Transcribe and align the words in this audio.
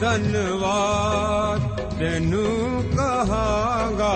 ਧੰਨਵਾਦ 0.00 1.60
ਤੈਨੂੰ 1.98 2.84
ਕਹਾਂਗਾ 2.96 4.14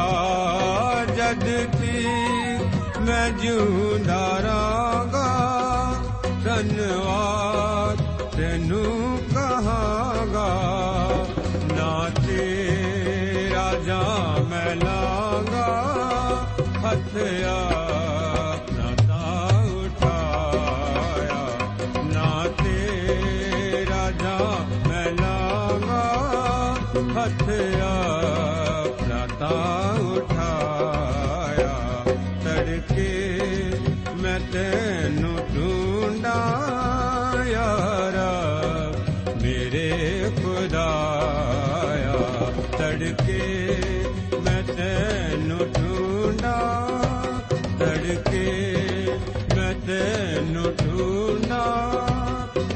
ਜਦ 1.16 1.44
ਤੀਕ 1.72 3.00
ਮੈਂ 3.00 3.30
ਜਿਉਂਦਾ 3.30 4.28
ਰਾਂਗਾ 4.42 4.93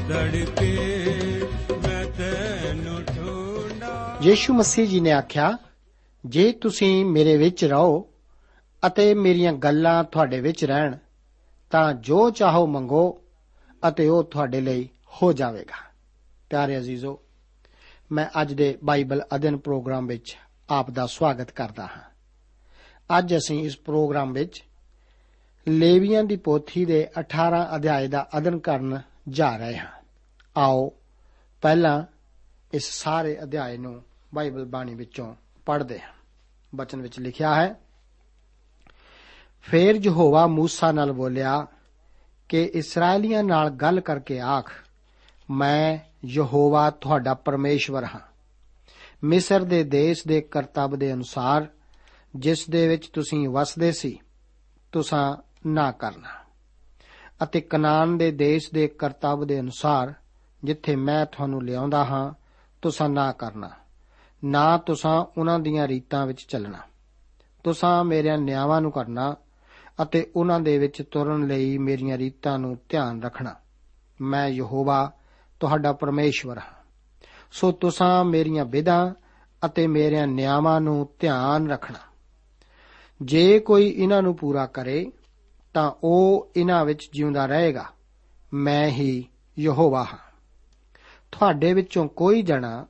ਤੜਕੇ 0.09 0.75
ਮੈਂ 1.83 2.05
ਤੈਨੂੰ 2.17 3.01
ਢੂੰਡਾਂ 3.05 4.21
ਯੀਸ਼ੂ 4.23 4.53
ਮਸੀਹ 4.53 4.87
ਜੀ 4.87 4.99
ਨੇ 4.99 5.11
ਆਖਿਆ 5.11 5.57
ਜੇ 6.23 6.51
ਤੁਸੀਂ 6.51 7.05
ਮੇਰੇ 7.05 7.35
ਵਿੱਚ 7.37 7.63
ਰਹੋ 7.65 7.99
ਅਤੇ 8.83 9.13
ਮੇਰੀਆਂ 9.13 9.53
ਗੱਲਾਂ 9.53 10.03
ਤੁਹਾਡੇ 10.03 10.39
ਵਿੱਚ 10.41 10.63
ਰਹਿਣ 10.65 10.95
ਤਾਂ 11.71 11.91
ਜੋ 11.93 12.29
ਚਾਹੋ 12.29 12.65
ਮੰਗੋ 12.67 13.03
ਅਤੇ 13.83 14.07
ਉਹ 14.07 14.23
ਤੁਹਾਡੇ 14.23 14.61
ਲਈ 14.61 14.87
ਹੋ 15.21 15.31
ਜਾਵੇਗਾ 15.33 15.83
ਪਿਆਰੇ 16.51 16.77
ਅਜ਼ੀਜ਼ੋ 16.77 17.17
ਮੈਂ 18.11 18.25
ਅੱਜ 18.41 18.53
ਦੇ 18.53 18.77
ਬਾਈਬਲ 18.83 19.23
ਅਧਿਨ 19.35 19.57
ਪ੍ਰੋਗਰਾਮ 19.57 20.07
ਵਿੱਚ 20.07 20.35
ਆਪ 20.69 20.89
ਦਾ 20.91 21.05
ਸਵਾਗਤ 21.05 21.51
ਕਰਦਾ 21.51 21.85
ਹਾਂ 21.85 22.03
ਅੱਜ 23.09 23.35
ਅਸੀਂ 23.37 23.63
ਇਸ 23.65 23.77
ਪ੍ਰੋਗਰਾਮ 23.77 24.33
ਵਿੱਚ 24.33 24.63
ਲੇਵੀਆਂ 25.67 26.23
ਦੀ 26.23 26.35
ਪੋਥੀ 26.35 26.85
ਦੇ 26.85 27.07
18 27.21 27.63
ਅਧਿਆਏ 27.75 28.07
ਦਾ 28.07 28.27
ਅਧਿਨ 28.37 28.59
ਕਰਨ 28.59 28.99
ਜਾ 29.29 29.55
ਰਹੇ 29.57 29.77
ਹਾਂ 29.77 29.98
ਆਓ, 30.57 30.91
ਪਹਿਲਾਂ 31.61 32.03
ਇਸ 32.73 32.89
ਸਾਰੇ 32.91 33.43
ਅਧਿਆਏ 33.43 33.77
ਨੂੰ 33.77 34.03
ਬਾਈਬਲ 34.33 34.65
ਬਾਣੀ 34.65 34.95
ਵਿੱਚੋਂ 34.95 35.35
ਪੜ੍ਹਦੇ 35.65 35.99
ਹਾਂ। 35.99 36.13
ਬਚਨ 36.75 37.01
ਵਿੱਚ 37.01 37.19
ਲਿਖਿਆ 37.19 37.55
ਹੈ, 37.55 37.75
ਫੇਰ 39.61 39.95
ਯਹੋਵਾ 39.95 40.45
موسی 40.45 40.91
ਨਾਲ 40.91 41.11
ਬੋਲਿਆ, 41.11 41.67
ਕਿ 42.49 42.63
ਇਸرائیਲੀਆਂ 42.63 43.43
ਨਾਲ 43.43 43.69
ਗੱਲ 43.69 43.99
ਕਰਕੇ 43.99 44.39
ਆਖ, 44.39 44.71
ਮੈਂ 45.49 45.97
ਯਹੋਵਾ 46.25 46.89
ਤੁਹਾਡਾ 46.89 47.33
ਪਰਮੇਸ਼ਵਰ 47.33 48.03
ਹਾਂ। 48.03 48.19
ਮਿਸਰ 49.23 49.63
ਦੇ 49.63 49.83
ਦੇਸ਼ 49.83 50.27
ਦੇ 50.27 50.41
ਕਰਤੱਵ 50.41 50.97
ਦੇ 50.97 51.13
ਅਨੁਸਾਰ, 51.13 51.67
ਜਿਸ 52.35 52.69
ਦੇ 52.69 52.87
ਵਿੱਚ 52.87 53.07
ਤੁਸੀਂ 53.07 53.49
ਵਸਦੇ 53.49 53.91
ਸੀ, 53.91 54.19
ਤੁਸੀਂ 54.91 55.37
ਨਾ 55.67 55.91
ਕਰਨਾ। 55.91 56.29
ਅਤੇ 57.43 57.61
ਕਨਾਨ 57.61 58.17
ਦੇ 58.17 58.31
ਦੇਸ਼ 58.31 58.69
ਦੇ 58.73 58.87
ਕਰਤੱਵ 58.87 59.47
ਦੇ 59.47 59.59
ਅਨੁਸਾਰ 59.59 60.13
ਜਿੱਥੇ 60.63 60.95
ਮੈਂ 60.95 61.25
ਤੁਹਾਨੂੰ 61.25 61.63
ਲਿਆਉਂਦਾ 61.63 62.05
ਹਾਂ, 62.05 62.33
ਤੁਸੀਂ 62.81 63.09
ਨਾ 63.09 63.31
ਕਰਨਾ। 63.31 63.69
ਨਾ 64.43 64.77
ਤੁਸੀਂ 64.77 65.25
ਉਹਨਾਂ 65.37 65.59
ਦੀਆਂ 65.59 65.87
ਰੀਤਾਂ 65.87 66.25
ਵਿੱਚ 66.25 66.45
ਚੱਲਣਾ। 66.49 66.77
ਤੁਸੀਂ 67.63 68.03
ਮੇਰਿਆਂ 68.03 68.37
ਨਿਆਵਾਂ 68.37 68.81
ਨੂੰ 68.81 68.91
ਕਰਨਾ 68.91 69.35
ਅਤੇ 70.01 70.31
ਉਹਨਾਂ 70.35 70.59
ਦੇ 70.59 70.77
ਵਿੱਚ 70.77 71.03
ਤੁਰਨ 71.11 71.47
ਲਈ 71.47 71.77
ਮੇਰੀਆਂ 71.77 72.17
ਰੀਤਾਂ 72.17 72.59
ਨੂੰ 72.59 72.77
ਧਿਆਨ 72.89 73.23
ਰੱਖਣਾ। 73.23 73.55
ਮੈਂ 74.21 74.47
ਯਹੋਵਾ, 74.47 75.11
ਤੁਹਾਡਾ 75.59 75.93
ਪਰਮੇਸ਼ਵਰ 75.93 76.57
ਹਾਂ। 76.57 76.79
ਸੋ 77.51 77.71
ਤੁਸੀਂ 77.71 78.25
ਮੇਰੀਆਂ 78.25 78.65
ਵਿਧਾਂ 78.65 79.13
ਅਤੇ 79.65 79.87
ਮੇਰਿਆਂ 79.87 80.27
ਨਿਆਵਾਂ 80.27 80.81
ਨੂੰ 80.81 81.09
ਧਿਆਨ 81.19 81.71
ਰੱਖਣਾ। 81.71 81.99
ਜੇ 83.21 83.59
ਕੋਈ 83.59 83.89
ਇਹਨਾਂ 83.89 84.21
ਨੂੰ 84.21 84.35
ਪੂਰਾ 84.35 84.65
ਕਰੇ, 84.65 85.11
ਤਾਂ 85.73 85.91
ਉਹ 86.03 86.51
ਇਹਨਾਂ 86.55 86.85
ਵਿੱਚ 86.85 87.09
ਜਿਉਂਦਾ 87.13 87.45
ਰਹੇਗਾ। 87.45 87.85
ਮੈਂ 88.53 88.87
ਹੀ 88.87 89.27
ਯਹੋਵਾ 89.59 90.03
ਹਾਂ। 90.03 90.28
ਤੁਹਾਡੇ 91.31 91.73
ਵਿੱਚੋਂ 91.73 92.07
ਕੋਈ 92.07 92.41
ਜਣਾ 92.41 92.85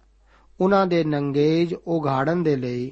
ਉਹਨਾਂ 0.62 0.88
ਦੇ 0.88 1.03
ਨੰਗੇਜ 1.03 1.74
ਉਘਾੜਨ 1.74 2.44
ਦੇ 2.44 2.56
ਲਈ 2.56 2.91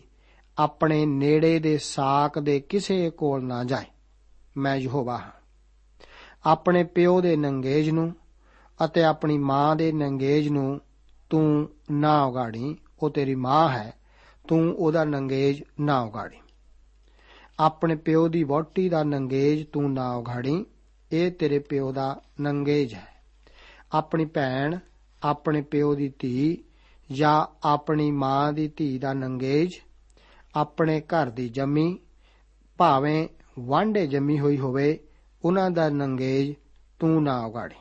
ਆਪਣੇ 0.58 1.06
ਨੇੜੇ 1.06 1.60
ਦੇ 1.60 1.78
ਸਾਕ 1.78 2.40
ਦੇ 2.40 2.60
ਕਿਸੇ 2.60 3.10
ਕੋਲ 3.10 3.44
ਨਾ 3.44 3.64
ਜਾਏ। 3.64 3.86
ਮੈਂ 4.58 4.76
ਯਹੋਵਾ 4.76 5.18
ਹਾਂ। 5.18 5.32
ਆਪਣੇ 6.46 6.84
ਪਿਓ 6.84 7.22
ਦੇ 7.22 7.36
ਨੰਗੇਜ 7.36 7.90
ਨੂੰ 7.90 8.16
ਅਤੇ 8.86 9.04
ਆਪਣੀ 9.04 9.38
ਮਾਂ 9.38 9.76
ਦੇ 9.76 9.92
ਨੰਗੇਜ 9.92 10.48
ਨੂੰ 10.48 10.82
ਤੂੰ 11.30 11.70
ਨਾ 11.92 12.24
ਉਗਾੜੀ 12.24 12.78
ਉਹ 13.04 13.10
ਤੇਰੀ 13.10 13.36
ਮਾਂ 13.36 13.70
ਹੈ, 13.70 13.94
ਤੂੰ 14.48 14.76
ਉਹਦਾ 14.78 15.04
ਨੰਗੇਜ 15.04 15.64
ਨਾ 15.80 16.00
ਉਗਾੜੀ 16.00 16.38
ਆਪਣੇ 17.60 17.96
ਪਿਓ 17.96 18.28
ਦੀ 18.28 18.44
ਵੋਟੀ 18.44 18.90
ਦਾ 18.90 19.04
ਨੰਗੇਜ 19.04 19.66
ਤੂੰ 19.68 19.94
ਨਾ 19.94 20.12
ਉਗਾੜੀ 20.12 20.66
ਇਹ 21.12 21.32
ਤੇਰੇ 21.32 21.60
ਪਿਓ 21.60 21.92
ਦਾ 21.92 22.22
ਨੰਗੇਜ 22.42 22.94
ਹੈ। 22.94 23.08
ਆਪਣੀ 23.94 24.26
ਭੈਣ 24.26 24.78
ਆਪਣੇ 25.24 25.62
ਪਿਓ 25.62 25.96
ਦੀ 25.96 26.14
ਧੀ 26.20 26.64
ਜਾਂ 27.12 27.68
ਆਪਣੀ 27.68 28.12
ਮਾਂ 28.12 28.54
ਦੀ 28.54 28.68
ਧੀ 28.68 29.00
ਦਾ 29.00 29.14
ਨੰਗੇਜ, 29.14 29.74
ਆਪਣੇ 30.56 31.02
ਘਰ 31.02 31.30
ਦੀ 31.30 31.50
ਜੰਮੀ, 31.50 32.00
ਭਾਵੇਂ 32.78 33.28
ਵਾਂਡੇ 33.60 34.08
ਜੰਮੀ 34.08 34.40
ਹੋਈ 34.40 34.58
ਹੋਵੇ, 34.58 35.00
ਉਹਨਾਂ 35.46 35.72
ਦਾ 35.72 35.90
ਨੰਗੇਜ 35.90 36.54
ਤੂੰ 37.00 37.24
ਨਾ 37.24 37.46
ਉਗਾੜੀ। 37.46 37.76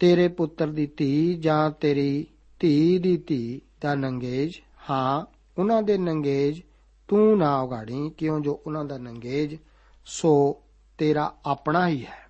ਤੇਰੇ 0.00 0.28
ਪੁੱਤਰ 0.28 0.66
ਦੀ 0.66 0.86
ਧੀ 0.86 1.34
ਜਾਂ 1.34 1.70
ਤੇਰੀ 1.70 2.26
ਧੀ 2.60 2.98
ਦੀ 2.98 3.16
ਧੀ 3.16 3.60
ਦਾ 3.80 3.94
ਨੰਗੇਜ, 3.94 4.52
ਹਾਂ, 4.90 5.26
ਉਹਨਾਂ 5.60 5.82
ਦੇ 5.82 5.98
ਨੰਗੇਜ 5.98 6.60
ਤੂੰ 7.08 7.38
ਨਾ 7.38 7.60
ਉਗਾੜੀ, 7.60 8.10
ਕਿਉਂ 8.10 8.40
ਜੋ 8.40 8.62
ਉਹਨਾਂ 8.66 8.84
ਦਾ 8.84 8.98
ਨੰਗੇਜ, 8.98 9.56
ਸੋ 10.06 10.62
ਤੇਰਾ 10.98 11.36
ਆਪਣਾ 11.46 11.88
ਹੀ 11.88 12.04
ਹੈ। 12.04 12.25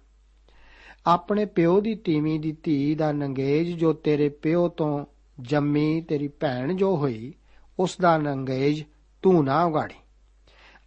ਆਪਣੇ 1.06 1.44
ਪਿਓ 1.44 1.80
ਦੀ 1.80 1.94
ਤੀਵੀਂ 1.94 2.40
ਦੀ 2.40 2.56
ਧੀ 2.62 2.94
ਦਾ 2.94 3.12
ਨੰਗੇਜ 3.12 3.78
ਜੋ 3.78 3.92
ਤੇਰੇ 3.92 4.28
ਪਿਓ 4.28 4.68
ਤੋਂ 4.68 5.06
ਜੰਮੀ 5.40 6.00
ਤੇਰੀ 6.00 6.28
ਭੈਣ 6.28 6.72
ਜੋ 6.72 6.96
ਹੋਈ, 6.96 7.34
ਉਸ 7.78 7.96
ਦਾ 8.00 8.18
ਨੰਗੇਜ 8.18 8.84
ਤੂੰ 9.22 9.44
ਨਾ 9.44 9.64
ਉਗਾੜੀ 9.64 9.94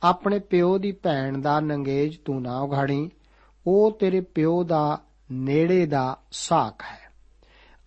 ਆਪਣੇ 0.04 0.40
ਪਿਓ 0.40 0.78
ਦੀ 0.78 0.92
ਭੈਣ 0.92 1.38
ਦਾ 1.38 1.60
ਨੰਗੇਜ 1.60 2.18
ਤੂੰ 2.18 2.42
ਨਾ 2.42 2.60
ਉਗਾੜੀ 2.60 3.12
ਉਹ 3.68 3.92
ਤੇਰੇ 3.92 4.22
ਪਿਓ 4.22 4.64
ਦਾ 4.64 5.02
ਨੇੜੇ 5.32 5.86
ਦਾ 5.86 6.18
ਸਾਖ 6.32 6.84
ਹੈ। 6.84 7.12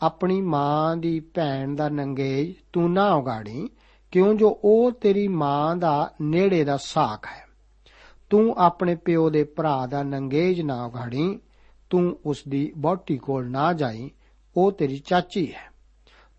ਆਪਣੀ 0.03 0.43
ਮਾਂ 0.43 0.97
ਦੀ 0.97 1.21
ਭੈਣ 1.21 1.75
ਦਾ 1.75 1.89
ਨੰਗੇਜ 1.89 2.55
ਤੂੰ 2.73 2.93
ਨਾ 2.93 3.15
ਉਗਾੜੀ 3.15 3.69
ਕਿਉਂ 4.11 4.35
ਜੋ 4.35 4.61
ਉਹ 4.65 4.93
ਤੇਰੀ 4.93 5.29
ਮਾਂ 5.29 5.77
ਦਾ 5.77 6.13
ਨੇੜੇ 6.23 6.65
ਦਾ 6.65 6.77
ਸਾਖ 6.77 7.27
ਹੈ। 7.27 7.47
ਤੂੰ 8.31 8.55
ਆਪਣੇ 8.59 8.95
ਪਿਓ 8.95 9.31
ਦੇ 9.31 9.45
ਭਰਾ 9.45 9.87
ਦਾ 9.87 10.03
ਨੰਗੇਜ 10.03 10.61
ਨਾ 10.61 10.85
ਉਗਾੜੀ 10.85 11.39
ਤੂੰ 11.93 12.19
ਉਸ 12.27 12.43
ਦੀ 12.49 12.73
ਬੋਟੀ 12.79 13.19
ਕੋਲ 13.19 13.51
ਨਾ 13.51 13.73
ਜਾਈ, 13.73 14.11
ਉਹ 14.57 14.73
ਤੇਰੀ 14.73 14.99
ਚਾਚੀ 14.99 15.53
ਹੈ। 15.53 15.73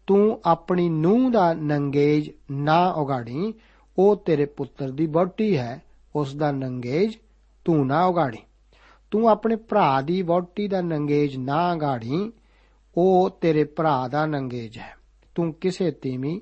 ਤੂੰ 0.07 0.41
ਆਪਣੀ 0.45 0.89
ਨੂੰਹ 0.89 1.31
ਦਾ 1.31 1.53
ਨੰਗੇਜ 1.53 2.29
ਨਾ 2.51 2.91
ਉਗਾੜੀ, 2.91 3.53
ਉਹ 3.97 4.15
ਤੇਰੇ 4.15 4.45
ਪੁੱਤਰ 4.45 4.91
ਦੀ 4.91 5.07
ਬੋਟੀ 5.07 5.57
ਹੈ, 5.57 5.83
ਉਸ 6.15 6.35
ਦਾ 6.35 6.51
ਨੰਗੇਜ 6.51 7.17
ਤੂੰ 7.65 7.87
ਨਾ 7.87 8.05
ਉਗਾੜੀ। 8.05 8.37
ਤੂੰ 9.11 9.29
ਆਪਣੇ 9.29 9.55
ਭਰਾ 9.55 10.01
ਦੀ 10.01 10.21
ਵੋਟੀ 10.21 10.67
ਦਾ 10.67 10.81
ਨੰਗੇਜ 10.81 11.37
ਨਾ 11.37 11.75
ਗਾੜੀ 11.75 12.31
ਉਹ 12.97 13.29
ਤੇਰੇ 13.41 13.63
ਭਰਾ 13.63 14.07
ਦਾ 14.07 14.25
ਨੰਗੇਜ 14.25 14.77
ਹੈ। 14.77 14.95
ਤੂੰ 15.35 15.53
ਕਿਸੇ 15.53 15.91
ਤੀਵੀਂ 15.91 16.41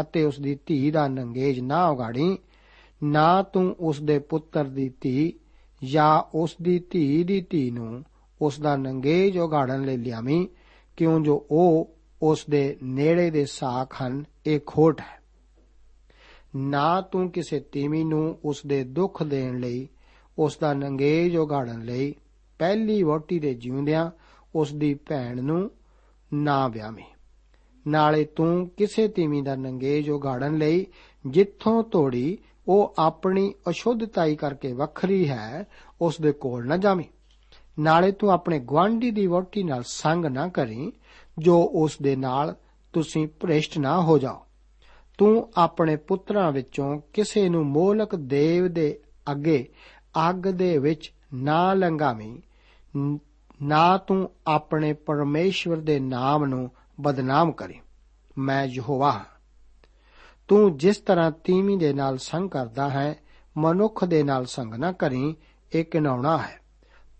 ਅਤੇ 0.00 0.24
ਉਸ 0.24 0.40
ਦੀ 0.40 0.58
ਧੀ 0.66 0.90
ਦਾ 0.90 1.08
ਨੰਗੇਜ 1.08 1.60
ਨਾ 1.60 1.88
ਉਗਾੜੀ, 1.88 2.38
ਨਾ 3.02 3.42
ਤੂੰ 3.42 3.76
ਉਸ 3.80 4.00
ਦੇ 4.00 4.18
ਪੁੱਤਰ 4.18 4.64
ਦੀ 4.64 4.92
ਧੀ 5.00 5.32
ਜਾਂ 5.84 6.22
ਉਸ 6.34 6.56
ਦੀ 6.62 6.78
ਧੀ 6.90 7.24
ਦੀ 7.24 7.46
ਧੀ 7.50 7.70
ਨੂੰ 7.70 8.04
ਉਸ 8.42 8.60
ਦਾ 8.60 8.76
ਨੰਗੇਜ 8.76 9.38
ਉਗਾੜਨ 9.38 9.84
ਲਈ 9.84 9.96
ਲਿਆਵੀਂ, 9.96 10.46
ਕਿਉਂ 10.96 11.20
ਜੋ 11.20 11.46
ਉਹ 11.50 11.94
ਉਸ 12.22 12.46
ਦੇ 12.50 12.76
ਨੇੜੇ 12.82 13.30
ਦੇ 13.30 13.44
ਸਾਖ 13.44 14.02
ਹਨ, 14.02 14.24
ਇਹ 14.46 14.60
ਖੋਟ 14.66 15.00
ਹੈ। 15.00 15.18
ਨਾ 16.56 17.00
ਤੂੰ 17.00 17.30
ਕਿਸੇ 17.30 17.60
ਤੀਵੀਂ 17.60 18.06
ਨੂੰ 18.06 18.38
ਉਸ 18.44 18.62
ਦੇ 18.66 18.84
ਦੁੱਖ 18.84 19.22
ਦੇਣ 19.22 19.60
ਲਈ 19.60 19.88
ਉਸ 20.38 20.58
ਦਾ 20.58 20.74
ਨੰਗੇਜ 20.74 21.36
ਉਗਾੜਨ 21.36 21.84
ਲਈ 21.84 22.14
ਪਹਿਲੀ 22.58 23.02
ਵੋਟੀ 23.02 23.38
ਦੇ 23.38 23.54
ਜਿਉਂਦਿਆਂ 23.54 24.10
ਉਸ 24.54 24.74
ਦੀ 24.74 24.94
ਭੈਣ 24.94 25.42
ਨੂੰ 25.42 25.70
ਨਾ 26.32 26.68
ਵਿਆਵੇਂ। 26.68 27.04
ਨਾਲੇ 27.88 28.24
ਤੂੰ 28.24 28.70
ਕਿਸੇ 28.76 29.08
ਤੀਵੀਂ 29.08 29.42
ਦਾ 29.42 29.56
ਨੰਗੇਜ 29.56 30.10
ਉਗਾੜਨ 30.10 30.58
ਲਈ 30.58 30.86
ਜਿੱਥੋਂ 31.26 31.82
ਤੋੜੀ 31.82 32.38
ਉਹ 32.68 32.94
ਆਪਣੀ 32.98 33.54
ਅਸ਼ੁੱਧਤਾਈ 33.70 34.36
ਕਰਕੇ 34.36 34.72
ਵੱਖਰੀ 34.72 35.28
ਹੈ 35.28 35.66
ਉਸ 36.00 36.20
ਦੇ 36.20 36.32
ਕੋਲ 36.32 36.66
ਨਾ 36.66 36.76
ਜਾਵੇਂ। 36.76 37.04
ਨਾਲੇ 37.78 38.12
ਤੂੰ 38.12 38.30
ਆਪਣੇ 38.30 38.58
ਗਵਾਂਢੀ 38.58 39.10
ਦੀ 39.10 39.26
ਵੋਟੀ 39.26 39.62
ਨਾਲ 39.62 39.82
ਸੰਗ 39.86 40.24
ਨਾ 40.24 40.48
ਕਰੀ, 40.48 40.92
ਜੋ 41.38 41.70
ਉਸ 41.74 41.98
ਦੇ 42.02 42.16
ਨਾਲ 42.16 42.56
ਤੁਸੀਂ 42.92 43.28
ਭ੍ਰਿਸ਼ਟ 43.40 43.78
ਨਾ 43.78 44.00
ਹੋ 44.00 44.18
ਜਾਓ। 44.18 44.46
ਤੂੰ 45.18 45.52
ਆਪਣੇ 45.56 45.96
ਪੁੱਤਰਾਂ 45.96 46.52
ਵਿੱਚੋਂ 46.52 47.00
ਕਿਸੇ 47.12 47.48
ਨੂੰ 47.48 47.66
ਮੋਲਕ 47.66 48.14
ਦੇਵ 48.14 48.72
ਦੇ 48.72 49.00
ਅੱਗੇ 49.30 49.68
ਅੱਗ 50.30 50.36
ਦੇ 50.36 50.78
ਵਿੱਚ 50.78 51.12
ਨਾ 51.34 51.74
ਲੰਘਾਵੀਂ। 51.74 52.40
ਨਾ 53.62 53.98
ਤੂੰ 53.98 54.30
ਆਪਣੇ 54.46 54.92
ਪਰਮੇਸ਼ਵਰ 54.92 55.76
ਦੇ 55.76 56.00
ਨਾਮ 56.00 56.44
ਨੂੰ 56.44 56.70
ਬਦਨਾਮ 57.00 57.52
ਕਰੀ। 57.52 57.80
ਮੈਂ 58.38 58.64
ਯਹੋਵਾ 58.64 59.12
ਹਾਂ। 59.12 59.24
ਤੂੰ 60.48 60.76
ਜਿਸ 60.76 60.96
ਤਰ੍ਹਾਂ 60.96 61.30
ਤੀਵੀਂ 61.30 61.78
ਦੇ 61.78 61.92
ਨਾਲ 61.92 62.18
ਸੰਗ 62.18 62.50
ਕਰਦਾ 62.50 62.88
ਹੈ, 62.88 63.18
ਮਨੁੱਖ 63.56 64.04
ਦੇ 64.04 64.22
ਨਾਲ 64.22 64.46
ਸੰਗ 64.46 64.74
ਨਾ 64.74 64.92
ਕਰੀ, 64.92 65.36
ਇਹ 65.74 65.84
ਕਿਨਾਉਣਾ 65.84 66.38
ਹੈ। 66.38 66.67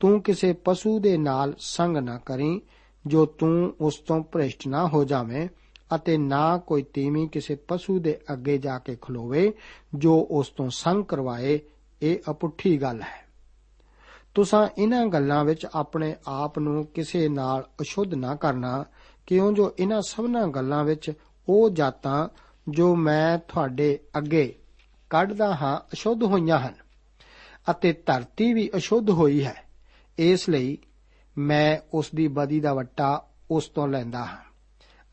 ਤੂੰ 0.00 0.23
ਕਿਸੇ 0.23 0.52
ਪਸ਼ੂ 0.52 0.99
ਦੇ 0.99 1.17
ਨਾਲ 1.17 1.55
ਸੰਗ 1.59 1.97
ਨਾ 1.97 2.19
ਕਰੀ, 2.19 2.61
ਜੋ 3.07 3.26
ਤੂੰ 3.26 3.75
ਉਸ 3.81 3.97
ਤੋਂ 3.97 4.23
ਭ੍ਰਿਸ਼ਟ 4.23 4.69
ਨਾ 4.69 4.88
ਹੋ 4.88 5.05
ਜਾਵੇਂ 5.05 5.49
ਅਤੇ 5.95 6.17
ਨਾ 6.17 6.59
ਕੋਈ 6.59 6.83
ਤੀਵੀਂ 6.83 7.28
ਕਿਸੇ 7.28 7.55
ਪਸ਼ੂ 7.55 7.99
ਦੇ 7.99 8.19
ਅੱਗੇ 8.33 8.59
ਜਾ 8.59 8.78
ਕੇ 8.78 8.97
ਖਲੋਵੇ, 9.02 9.52
ਜੋ 9.95 10.28
ਉਸ 10.31 10.49
ਤੋਂ 10.49 10.71
ਸੰਗ 10.71 11.05
ਕਰਵਾਏ, 11.05 11.61
ਇਹ 12.02 12.19
ਅਪੁੱਠੀ 12.31 12.76
ਗੱਲ 12.83 13.02
ਹੈ। 13.02 13.28
ਤੁਸੀਂ 14.35 14.83
ਇਹਨਾਂ 14.83 15.07
ਗੱਲਾਂ 15.07 15.45
ਵਿੱਚ 15.45 15.67
ਆਪਣੇ 15.75 16.17
ਆਪ 16.26 16.59
ਨੂੰ 16.59 16.87
ਕਿਸੇ 16.87 17.28
ਨਾਲ 17.28 17.69
ਅਸ਼ੁੱਧ 17.81 18.14
ਨਾ 18.14 18.35
ਕਰਨਾ, 18.35 18.85
ਕਿਉਂ 19.26 19.52
ਜੋ 19.52 19.75
ਇਹਨਾਂ 19.78 20.02
ਸਭਨਾਂ 20.02 20.49
ਗੱਲਾਂ 20.49 20.85
ਵਿੱਚ 20.85 21.12
ਉਹ 21.49 21.71
ਜਾਤਾਂ 21.71 22.28
ਜੋ 22.69 22.95
ਮੈਂ 22.95 23.38
ਤੁਹਾਡੇ 23.38 23.99
ਅੱਗੇ 24.19 24.55
ਕੱਢਦਾ 25.11 25.55
ਹਾਂ 25.55 25.78
ਅਸ਼ੁੱਧ 25.78 26.23
ਹੋਈਆਂ 26.23 26.59
ਹਨ 26.59 26.75
ਅਤੇ 27.71 27.93
ਧਰਤੀ 27.93 28.52
ਵੀ 28.52 28.71
ਅਸ਼ੁੱਧ 28.76 29.11
ਹੋਈ 29.11 29.45
ਹੈ। 29.45 29.68
ਇਸ 30.19 30.49
ਲਈ 30.49 30.79
ਮੈਂ 31.39 31.79
ਉਸ 31.95 32.11
ਦੀ 32.15 32.29
ਬਦੀ 32.29 32.61
ਦਾ 32.61 32.75
ਵੱਟਾ 32.75 33.27
ਉਸ 33.51 33.69
ਤੋਂ 33.69 33.89
ਲੈਂਦਾ 33.89 34.25
ਹਾਂ 34.25 34.39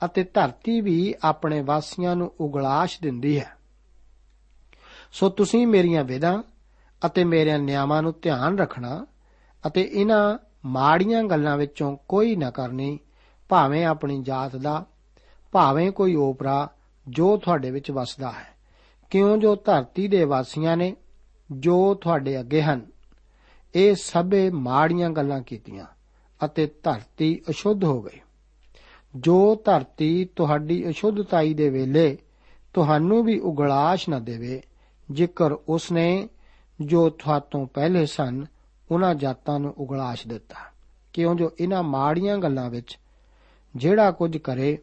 ਅਤੇ 0.06 0.24
ਧਰਤੀ 0.24 0.82
ਵੀ 0.82 1.16
ਆਪਣੇ 1.24 1.62
ਵਾਸੀਆਂ 1.62 2.16
ਨੂੰ 2.16 2.34
ਉਗਲਾਸ਼ 2.40 3.02
ਦਿੰਦੀ 3.02 3.40
ਹੈ। 3.40 3.58
ਸੋ 5.12 5.30
ਤੁਸੀਂ 5.30 5.68
ਮੇਰੀਆਂ 5.68 6.04
ਵਿਧਾਂ 6.04 6.44
ਅਤੇ 7.06 7.24
ਮੇਰੇ 7.24 7.58
ਨਿਯਮਾਂ 7.58 8.02
ਨੂੰ 8.02 8.14
ਧਿਆਨ 8.22 8.58
ਰੱਖਣਾ 8.58 9.06
ਅਤੇ 9.68 9.82
ਇਹਨਾਂ 9.82 10.38
ਮਾੜੀਆਂ 10.66 11.24
ਗੱਲਾਂ 11.24 11.58
ਵਿੱਚੋਂ 11.58 11.98
ਕੋਈ 12.08 12.36
ਨਾ 12.36 12.52
ਕਰਨੀ, 12.52 13.00
ਭਾਵੇਂ 13.50 13.86
ਆਪਣੀ 13.86 14.24
ਜਾਤ 14.24 14.56
ਦਾ, 14.56 14.86
ਭਾਵੇਂ 15.52 15.92
ਕੋਈ 15.92 16.16
ਓਪਰਾ 16.16 16.70
ਜੋ 17.08 17.38
ਤੁਹਾਡੇ 17.38 17.72
ਵਿੱਚ 17.72 17.92
ਵਸਦਾ 17.92 18.32
ਹੈ। 18.32 18.56
ਕਿਉਂ 19.10 19.38
ਜੋ 19.38 19.56
ਧਰਤੀ 19.56 20.08
ਦੇ 20.08 20.24
ਵਾਸੀਆਂ 20.24 20.78
ਨੇ, 20.78 20.96
ਜੋ 21.52 21.94
ਤੁਹਾਡੇ 21.94 22.40
ਅੱਗੇ 22.40 22.62
ਹਨ। 22.62 22.95
ਇਹ 23.76 23.96
ਸਭੇ 23.96 24.50
ਮਾੜੀਆਂ 24.50 25.10
ਗੱਲਾਂ 25.10 25.42
ਕੀਤੀਆਂ 25.42 25.86
ਅਤੇ 26.46 26.72
ਧਰਤੀ 26.84 27.42
ਅਸ਼ੁੱਧ 27.50 27.84
ਹੋ 27.84 28.02
ਗਈ। 28.02 28.20
ਜੋ 29.16 29.62
ਧਰਤੀ 29.66 30.30
ਤੁਹਾਡੀ 30.36 30.90
ਅਸ਼ੁੱਧਤਾਈ 30.90 31.54
ਦੇ 31.54 31.70
ਵੇਲੇ 31.70 32.18
ਤੁਹਾਨੂੰ 32.74 33.24
ਵੀ 33.24 33.40
ਉਗਲਾਸ਼ 33.40 34.10
ਨਾ 34.10 34.20
ਦੇਵੇ, 34.20 34.62
ਜੇਕਰ 35.12 35.52
ਉਸਨੇ 35.52 36.30
ਜੋ 36.82 37.10
ਤੁਹਾਤੋਂ 37.10 37.68
ਪਹਿਲੇ 37.68 38.06
ਸਨ, 38.06 38.46
ਉਹਨਾਂ 38.92 39.16
ਜਾਤਾਂ 39.16 39.60
ਨੂੰ 39.60 39.74
ਉਗਲਾਸ਼ 39.78 40.28
ਦਿੱਤਾ। 40.28 40.56
ਕਿਉਂ 41.14 41.36
ਜੋ 41.36 41.52
ਇਹਨਾਂ 41.60 41.84
ਮਾੜੀਆਂ 41.84 42.38
ਗੱਲਾਂ 42.38 42.70
ਵਿੱਚ 42.70 43.00
ਜਿਹੜਾ 43.76 44.12
ਕੁਝ 44.12 44.38
ਕਰੇ, 44.38 44.78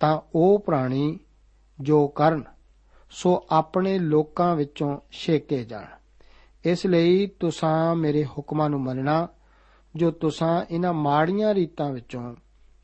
ਤਾਂ 0.00 0.20
ਉਹ 0.34 0.58
ਪ੍ਰਾਣੀ 0.58 1.18
ਜੋ 1.80 2.08
ਕਰਨ, 2.08 2.44
ਸੋ 3.10 3.46
ਆਪਣੇ 3.50 3.98
ਲੋਕਾਂ 3.98 4.56
ਵਿੱਚੋਂ 4.56 4.98
ਛੇਕੇ 5.10 5.64
ਜਾਣ। 5.64 5.99
ਇਸ 6.64 6.86
ਲਈ 6.86 7.26
ਤੁਸੀਂ 7.26 7.96
ਮੇਰੇ 7.96 8.24
ਹੁਕਮਾਂ 8.24 8.70
ਨੂੰ 8.70 8.80
ਮੰਨਣਾ, 8.80 9.28
ਜੋ 9.96 10.10
ਤੁਸੀਂ 10.10 10.62
ਇਹਨਾਂ 10.70 10.92
ਮਾੜੀਆਂ 10.92 11.54
ਰੀਤਾਂ 11.54 11.90
ਵਿੱਚੋਂ 11.90 12.34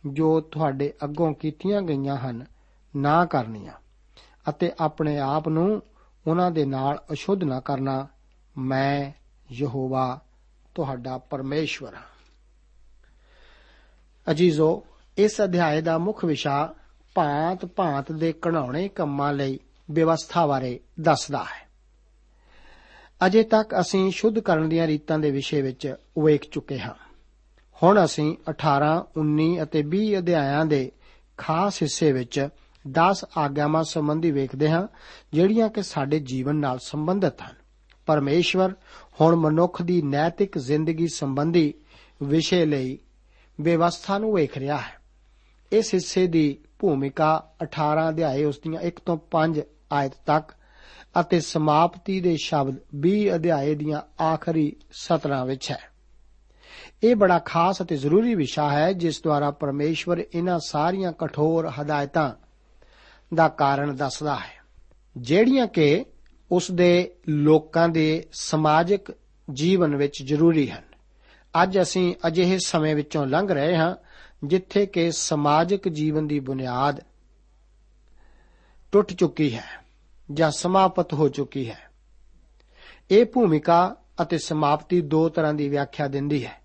ਜੋ 0.07 0.41
ਤੁਹਾਡੇ 0.41 0.93
ਅੱਗੋਂ 1.05 1.35
ਕੀਤੀਆਂ 1.35 1.83
ਗਈਆਂ 1.83 2.17
ਹਨ, 2.17 2.47
ਨਾ 2.97 3.25
ਕਰਨੀਆਂ 3.25 3.73
ਅਤੇ 4.49 4.73
ਆਪਣੇ 4.81 5.19
ਆਪ 5.19 5.49
ਨੂੰ 5.49 5.83
ਉਹਨਾਂ 6.27 6.51
ਦੇ 6.51 6.65
ਨਾਲ 6.65 7.03
ਅਸ਼ੁੱਧ 7.13 7.45
ਨਾ 7.45 7.61
ਕਰਨਾ, 7.61 8.07
ਮੈਂ 8.59 9.13
ਯਹੋਵਾ 9.53 10.21
ਤੁਹਾਡਾ 10.75 11.19
ਪਰਮੇਸ਼ਵਰ 11.19 11.95
ਹਾਂ। 11.95 12.03
ਅਜੀਜ਼ੋ, 14.31 14.87
ਇਸ 15.19 15.41
ਅਧਿਆਏ 15.41 15.81
ਦਾ 15.81 15.99
ਮੁੱਖ 15.99 16.25
ਵਿਸ਼ਾ 16.25 16.75
ਭਾਂਤ-ਭਾਂਤ 17.15 18.13
ਦੇ 18.13 18.35
ਕਢਾਉਣੇ 18.43 18.89
ਕੰਮਾਂ 18.89 19.33
ਲਈ 19.33 19.59
ਵਿਵਸਥਾ 19.91 20.47
ਬਾਰੇ 20.47 20.81
ਦੱਸਦਾ 21.01 21.39
ਹੈ। 21.39 21.66
ਅਜੇ 23.27 23.43
ਤੱਕ 23.43 23.81
ਅਸੀਂ 23.81 24.11
ਸ਼ੁੱਧ 24.11 24.39
ਕਰਨ 24.39 24.69
ਦੀਆਂ 24.69 24.87
ਰੀਤਾਂ 24.87 25.19
ਦੇ 25.19 25.31
ਵਿਸ਼ੇ 25.31 25.63
ਵਿੱਚ 25.63 25.95
ਵੇਖ 26.25 26.51
ਚੁੱਕੇ 26.51 26.79
ਹਾਂ। 26.79 26.95
ਹੁਣ 27.83 28.05
ਅਸੀਂ 28.05 28.37
18, 28.51 29.07
19 29.17 29.63
ਅਤੇ 29.63 29.83
20 29.83 30.19
ਅਧਿਆਇਆਂ 30.19 30.67
ਦੇ 30.67 30.93
ਖਾਸ 31.37 31.83
ਹਿੱਸੇ 31.83 32.13
ਵਿੱਚ 32.13 32.49
10 32.89 33.25
ਆਗਿਆਵਾਂ 33.39 33.85
ਸੰਬੰਧੀ 33.85 34.31
ਵੇਖਦੇ 34.31 34.71
ਹਾਂ 34.71 34.89
ਜਿਹੜੀਆਂ 35.33 35.69
ਕਿ 35.69 35.83
ਸਾਡੇ 35.83 36.19
ਜੀਵਨ 36.19 36.57
ਨਾਲ 36.57 36.79
ਸੰਬੰਧਿਤ 36.79 37.43
ਹਨ। 37.43 37.55
ਪਰਮੇਸ਼ਵਰ 38.07 38.73
ਹੁਣ 39.21 39.37
ਮਨੁੱਖ 39.37 39.83
ਦੀ 39.83 40.03
ਨੈਤਿਕ 40.03 40.59
ਜ਼ਿੰਦਗੀ 40.59 41.09
ਸੰਬੰਧੀ 41.09 41.75
ਵਿਸ਼ੇ 42.23 42.67
ਲਈ 42.67 42.99
ਵਿਵਸਥਾ 43.61 44.19
ਨੂੰ 44.19 44.35
ਵੇਖ 44.35 44.59
ਰਿਹਾ 44.59 44.77
ਹੈ। 44.77 45.01
ਇਸ 45.73 45.95
ਹਿੱਸੇ 45.95 46.27
ਦੀ 46.27 46.59
ਭੂਮਿਕਾ 46.79 47.51
18 47.63 48.09
ਅਧਿਆਏ 48.09 48.45
ਉਸ 48.45 48.59
ਦੀਆਂ 48.59 48.83
1 48.83 49.01
ਤੋਂ 49.07 49.19
5 49.31 49.61
ਆਇਤ 49.93 50.13
ਤੱਕ 50.27 50.53
ਅਤੇ 51.21 51.41
ਸਮਾਪਤੀ 51.41 52.21
ਦੇ 52.21 52.37
ਸ਼ਬਦ 52.37 52.77
20 52.95 53.35
ਅਧਿਆਏ 53.35 53.75
ਦੀਆਂ 53.75 54.23
ਆਖਰੀ 54.23 54.77
17 54.93 55.45
ਵਿੱਚ 55.47 55.71
ਹੈ। 55.71 55.79
ਇਹ 57.03 57.17
ਬੜਾ 57.17 57.39
ਖਾਸ 57.39 57.83
ਅਤੇ 57.83 57.97
ਜ਼ਰੂਰੀ 57.97 58.35
ਵਿਸ਼ਾ 58.35 58.71
ਹੈ, 58.71 58.93
ਜਿਸ 58.93 59.23
ਦੁਆਰਾ 59.23 59.51
ਪਰਮੇਸ਼ਵਰ 59.51 60.25
ਇਹਨਾਂ 60.35 60.59
ਸਾਰੀਆਂ 60.59 61.13
ਕਠੋਰ 61.13 61.73
ਹਦਾਇਤਾਂ 61.81 62.33
ਦਾ 63.35 63.49
ਕਾਰਨ 63.49 63.97
ਦੱਸਦਾ 63.97 64.37
ਹੈ, 64.37 64.65
ਜਿਹੜੀਆਂ 65.17 65.67
ਕਿ 65.67 66.05
ਉਸ 66.53 66.71
ਦੇ 66.71 67.15
ਲੋਕਾਂ 67.29 67.89
ਦੇ 67.89 68.25
ਸਮਾਜਿਕ 68.33 69.15
ਜੀਵਨ 69.53 69.97
ਵਿੱਚ 69.97 70.23
ਜ਼ਰੂਰੀ 70.23 70.71
ਹਨ। 70.71 70.83
ਅੱਜ 71.63 71.81
ਅਸੀਂ 71.81 72.15
ਅਜਿਹੇ 72.27 72.59
ਸਮੇਂ 72.59 72.95
ਵਿੱਚੋਂ 72.97 73.27
ਲੰਘ 73.27 73.49
ਰਹੇ 73.49 73.77
ਹਾਂ, 73.77 73.95
ਜਿੱਥੇ 74.45 74.87
ਕਿ 74.87 75.13
ਸਮਾਜਿਕ 75.13 75.89
ਜੀਵਨ 75.89 76.27
ਦੀ 76.27 76.41
ਬੁਨਿਆਦ 76.41 77.01
ਟੁੱਟ 78.93 79.13
ਚੁੱਕੀ 79.13 79.55
ਹੈ। 79.55 79.86
ਜਾਂ 80.33 80.51
ਸਮਾਪਤ 80.51 81.15
ਹੋ 81.15 81.29
ਚੁੱਕੀ 81.29 81.71
ਹੈ। 81.71 81.79
ਇਹ 83.11 83.25
ਭੂਮਿਕਾ 83.25 83.97
ਅਤੇ 84.23 84.39
ਸਮਾਪਤੀ 84.39 85.01
ਦੋ 85.01 85.29
ਤਰ੍ਹਾਂ 85.29 85.55
ਦੀ 85.55 85.69
ਵਿਆਖਿਆ 85.69 86.09
ਦਿੰਦੀ 86.09 86.47
ਹੈ। 86.47 86.61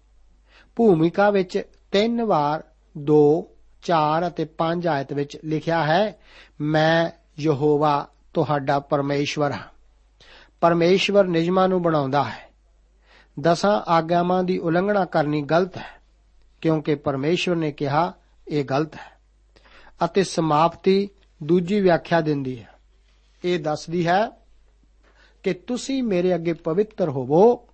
ਭੂਮਿਕਾ 0.75 1.29
ਵਿੱਚ 1.29 1.63
ਤਿੰਨ 1.91 2.23
ਵਾਰ 2.23 2.63
2 2.97 3.47
4 3.81 4.27
ਅਤੇ 4.27 4.45
5 4.45 4.87
ਆਇਤ 4.87 5.13
ਵਿੱਚ 5.13 5.37
ਲਿਖਿਆ 5.45 5.83
ਹੈ, 5.83 6.19
ਮੈਂ 6.61 7.11
ਯਹੋਵਾ 7.39 8.09
ਤੁਹਾਡਾ 8.33 8.79
ਪਰਮੇਸ਼ਵਰ 8.79 9.51
ਹਾਂ। 9.51 9.67
ਪਰਮੇਸ਼ਵਰ 10.61 11.25
ਨਿਯਮਾਂ 11.25 11.69
ਨੂੰ 11.69 11.81
ਬਣਾਉਂਦਾ 11.81 12.23
ਹੈ। 12.23 12.51
ਦਸਾਂ 13.39 13.81
ਆਗਿਆਵਾਂ 13.87 14.43
ਦੀ 14.43 14.57
ਉਲੰਘਣਾ 14.57 15.05
ਕਰਨੀ 15.05 15.41
ਗਲਤ 15.41 15.77
ਹੈ, 15.77 16.01
ਕਿਉਂਕਿ 16.61 16.95
ਪਰਮੇਸ਼ਵਰ 16.95 17.55
ਨੇ 17.55 17.71
ਕਿਹਾ, 17.71 18.13
ਇਹ 18.47 18.65
ਗਲਤ 18.65 18.95
ਹੈ। 18.95 19.19
ਅਤੇ 20.05 20.23
ਸਮਾਪਤੀ 20.23 21.09
ਦੂਜੀ 21.43 21.81
ਵਿਆਖਿਆ 21.81 22.21
ਦਿੰਦੀ 22.21 22.59
ਹੈ। 22.59 22.70
ਇਹ 23.45 23.59
ਦੱਸਦੀ 23.59 24.07
ਹੈ 24.07 24.29
ਕਿ 25.43 25.53
ਤੁਸੀਂ 25.53 26.03
ਮੇਰੇ 26.03 26.35
ਅੱਗੇ 26.35 26.53
ਪਵਿੱਤਰ 26.53 27.09
ਹੋਵੋ, 27.09 27.67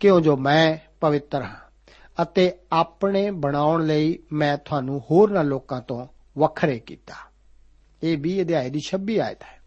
ਕਿਉਂ 0.00 0.20
ਜੋ 0.20 0.36
ਮੈਂ 0.36 0.76
ਪਵਿੱਤਰ 1.00 1.42
ਹਾਂ, 1.42 1.92
ਅਤੇ 2.22 2.52
ਆਪਣੇ 2.72 3.30
ਬਣਾਉਣ 3.30 3.86
ਲਈ 3.86 4.18
ਮੈਂ 4.32 4.58
ਤੁਹਾਨੂੰ 4.58 5.02
ਹੋਰਨਾਂ 5.10 5.44
ਲੋਕਾਂ 5.44 5.80
ਤੋਂ 5.80 6.06
ਵੱਖਰੇ 6.38 6.78
ਕੀਤਾ। 6.78 7.14
ਇਹ 8.02 8.18
20 8.18 8.40
ਅਧਿਆਏ 8.40 8.70
ਦੀ 8.70 8.80
26 8.80 9.18
ਆਇਤ 9.18 9.42
ਹੈ। 9.42 9.60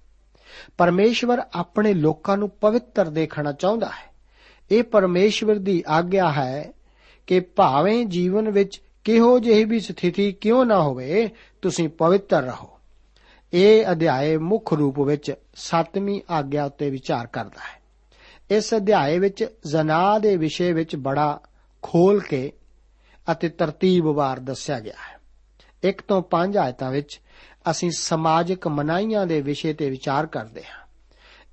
ਪਰਮੇਸ਼ਵਰ 0.77 1.41
ਆਪਣੇ 1.53 1.93
ਲੋਕਾਂ 1.93 2.37
ਨੂੰ 2.37 2.49
ਪਵਿੱਤਰ 2.49 3.09
ਦੇਖਣਾ 3.09 3.51
ਚਾਹੁੰਦਾ 3.51 3.87
ਹੈ। 3.87 4.13
ਇਹ 4.71 4.83
ਪਰਮੇਸ਼ਵਰ 4.83 5.55
ਦੀ 5.55 5.83
ਆਗਿਆ 5.87 6.31
ਹੈ 6.31 6.73
ਕਿ 7.27 7.39
ਭਾਵੇਂ 7.39 8.05
ਜੀਵਨ 8.05 8.49
ਵਿੱਚ 8.49 8.81
ਕਿਹੋ 9.03 9.39
ਜਿਹੀ 9.39 9.63
ਵੀ 9.63 9.79
ਸਥਿਤੀ 9.79 10.31
ਕਿਉਂ 10.31 10.65
ਨਾ 10.65 10.81
ਹੋਵੇ, 10.81 11.29
ਤੁਸੀਂ 11.61 11.89
ਪਵਿੱਤਰ 11.89 12.41
ਰਹੋ। 12.41 12.72
ਇਹ 13.53 13.85
ਅਧਿਆਏ 13.91 14.37
ਮੁੱਖ 14.37 14.73
ਰੂਪ 14.73 14.99
ਵਿੱਚ 14.99 15.33
7ਵੀਂ 15.55 16.21
ਆਗਿਆ 16.29 16.65
ਉੱਤੇ 16.65 16.89
ਵਿਚਾਰ 16.89 17.27
ਕਰਦਾ 17.27 17.61
ਹੈ। 17.61 17.83
ਇਸ 18.51 18.73
ਅਧਿਆਏ 18.73 19.19
ਵਿੱਚ 19.19 19.45
ਜ਼ਨਾ 19.65 20.19
ਦੇ 20.19 20.37
ਵਿਸ਼ੇ 20.37 20.73
ਵਿੱਚ 20.73 20.95
ਬੜਾ 20.95 21.39
ਖੋਲ 21.81 22.19
ਕੇ 22.19 22.51
ਅਤੇ 23.31 23.49
ਤਰਤੀਬਵਾਰ 23.49 24.39
ਦੱਸਿਆ 24.39 24.79
ਗਿਆ 24.79 24.93
ਹੈ। 24.93 25.19
1 25.83 26.01
ਤੋਂ 26.07 26.23
5 26.31 26.57
ਆਇਤਾਂ 26.57 26.91
ਵਿੱਚ 26.91 27.21
ਅਸੀਂ 27.71 27.91
ਸਮਾਜਿਕ 27.91 28.67
ਮਨਾਈਆਂ 28.67 29.27
ਦੇ 29.27 29.41
ਵਿਸ਼ੇ 29.41 29.73
ਤੇ 29.73 29.89
ਵਿਚਾਰ 29.89 30.25
ਕਰਦੇ 30.25 30.63
ਹਾਂ। 30.63 30.87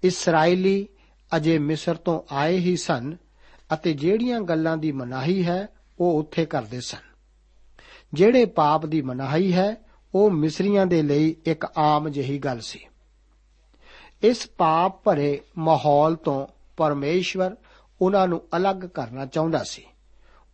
ਇਸرائیਲੀ 0.03 0.89
ਅਜੇ 1.37 1.59
ਮਿਸਰ 1.59 1.95
ਤੋਂ 1.95 2.23
ਆਏ 2.33 2.59
ਹੀ 2.59 2.77
ਸਨ 2.77 3.17
ਅਤੇ 3.73 3.93
ਜਿਹੜੀਆਂ 3.93 4.41
ਗੱਲਾਂ 4.41 4.77
ਦੀ 4.77 4.93
ਮਨਾਹੀ 4.93 5.47
ਹੈ 5.47 5.69
ਉਹ 5.99 6.19
ਉੱਥੇ 6.19 6.47
ਕਰਦੇ 6.47 6.81
ਸਨ। 6.81 7.15
ਜਿਹੜੇ 8.15 8.45
ਪਾਪ 8.45 8.87
ਦੀ 8.87 9.03
ਮਨਾਹੀ 9.03 9.53
ਹੈ 9.53 9.77
ਉਹ 10.15 10.31
ਮਿਸਰੀਆਂ 10.31 10.87
ਦੇ 10.87 11.03
ਲਈ 11.03 11.37
ਇੱਕ 11.47 11.67
ਆਮ 11.79 12.09
ਜਿਹੀ 12.09 12.39
ਗੱਲ 12.39 12.61
ਸੀ। 12.61 12.81
ਇਸ 14.23 14.51
ਪਾਪ 14.59 15.05
ਭਰੇ 15.05 15.41
ਮਾਹੌਲ 15.59 16.17
ਤੋਂ 16.17 16.47
ਪਰਮੇਸ਼ਵਰ 16.77 17.57
ਉਹਨਾਂ 18.03 18.29
ਨੂੰ 18.29 18.43
ਅਲੱਗ 18.57 18.77
ਕਰਨਾ 18.77 19.27
ਚਾਹੁੰਦਾ 19.27 19.65
ਸੀ। 19.65 19.85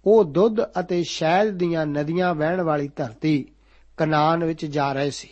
ਉਹ 0.06 0.24
ਦੁੱਧ 0.24 0.56
ਅਤੇ 0.80 1.02
ਸ਼ਹਿਦ 1.02 1.50
ਦੀਆਂ 1.50 1.86
ਨਦੀਆਂ 1.86 2.34
ਵਹਿਣ 2.34 2.60
ਵਾਲੀ 2.60 2.88
ਧਰਤੀ 2.88 3.44
ਕਨਾਨ 3.96 4.44
ਵਿੱਚ 4.44 4.66
ਜਾ 4.66 4.92
ਰਹੇ 4.92 5.10
ਸੀ। 5.10 5.28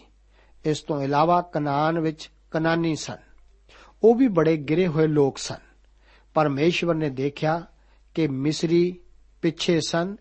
ਇਸ 0.65 0.81
ਤੋਂ 0.81 1.03
ਇਲਾਵਾ 1.03 1.41
ਕਨਾਨ 1.41 1.99
ਵਿੱਚ 1.99 2.31
ਕਨਾਨੀ 2.51 2.97
ਸਨ। 2.97 3.17
ਉਹ 4.03 4.15
ਵੀ 4.15 4.29
ਬੜੇ 4.29 4.57
ਗਿਰੇ 4.57 4.87
ਹੋਏ 4.87 5.07
ਲੋਕ 5.07 5.39
ਸਨ। 5.39 5.75
ਪਰਮੇਸ਼ਵਰ 6.35 6.95
ਨੇ 6.95 7.11
ਦੇਖਿਆ 7.11 7.67
ਕਿ 8.15 8.29
ਮਿਸਰੀ 8.29 9.01
ਪਿੱਛੇ 9.43 9.81
ਸਨ 9.81 10.17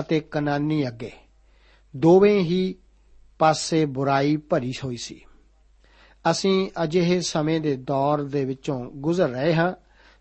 ਅਤੇ 0.00 0.20
ਕਨਾਨੀ 0.20 0.88
ਅੱਗੇ। 0.88 1.10
ਦੋਵੇਂ 1.96 2.40
ਹੀ 2.40 2.74
ਪਾਸੇ 3.42 3.84
ਬੁਰਾਈ 3.84 4.36
ਭਰੀ 4.36 4.72
ਹੋਈ 4.84 4.96
ਸੀ। 4.96 5.20
ਅਸੀਂ 6.30 6.70
ਅਜਿਹੇ 6.82 7.20
ਸਮੇਂ 7.20 7.60
ਦੇ 7.60 7.76
ਦੌਰ 7.76 8.22
ਦੇ 8.22 8.44
ਵਿੱਚੋਂ 8.44 8.90
ਗੁਜ਼ਰ 8.90 9.28
ਰਹੇ 9.28 9.54
ਹਾਂ, 9.54 9.72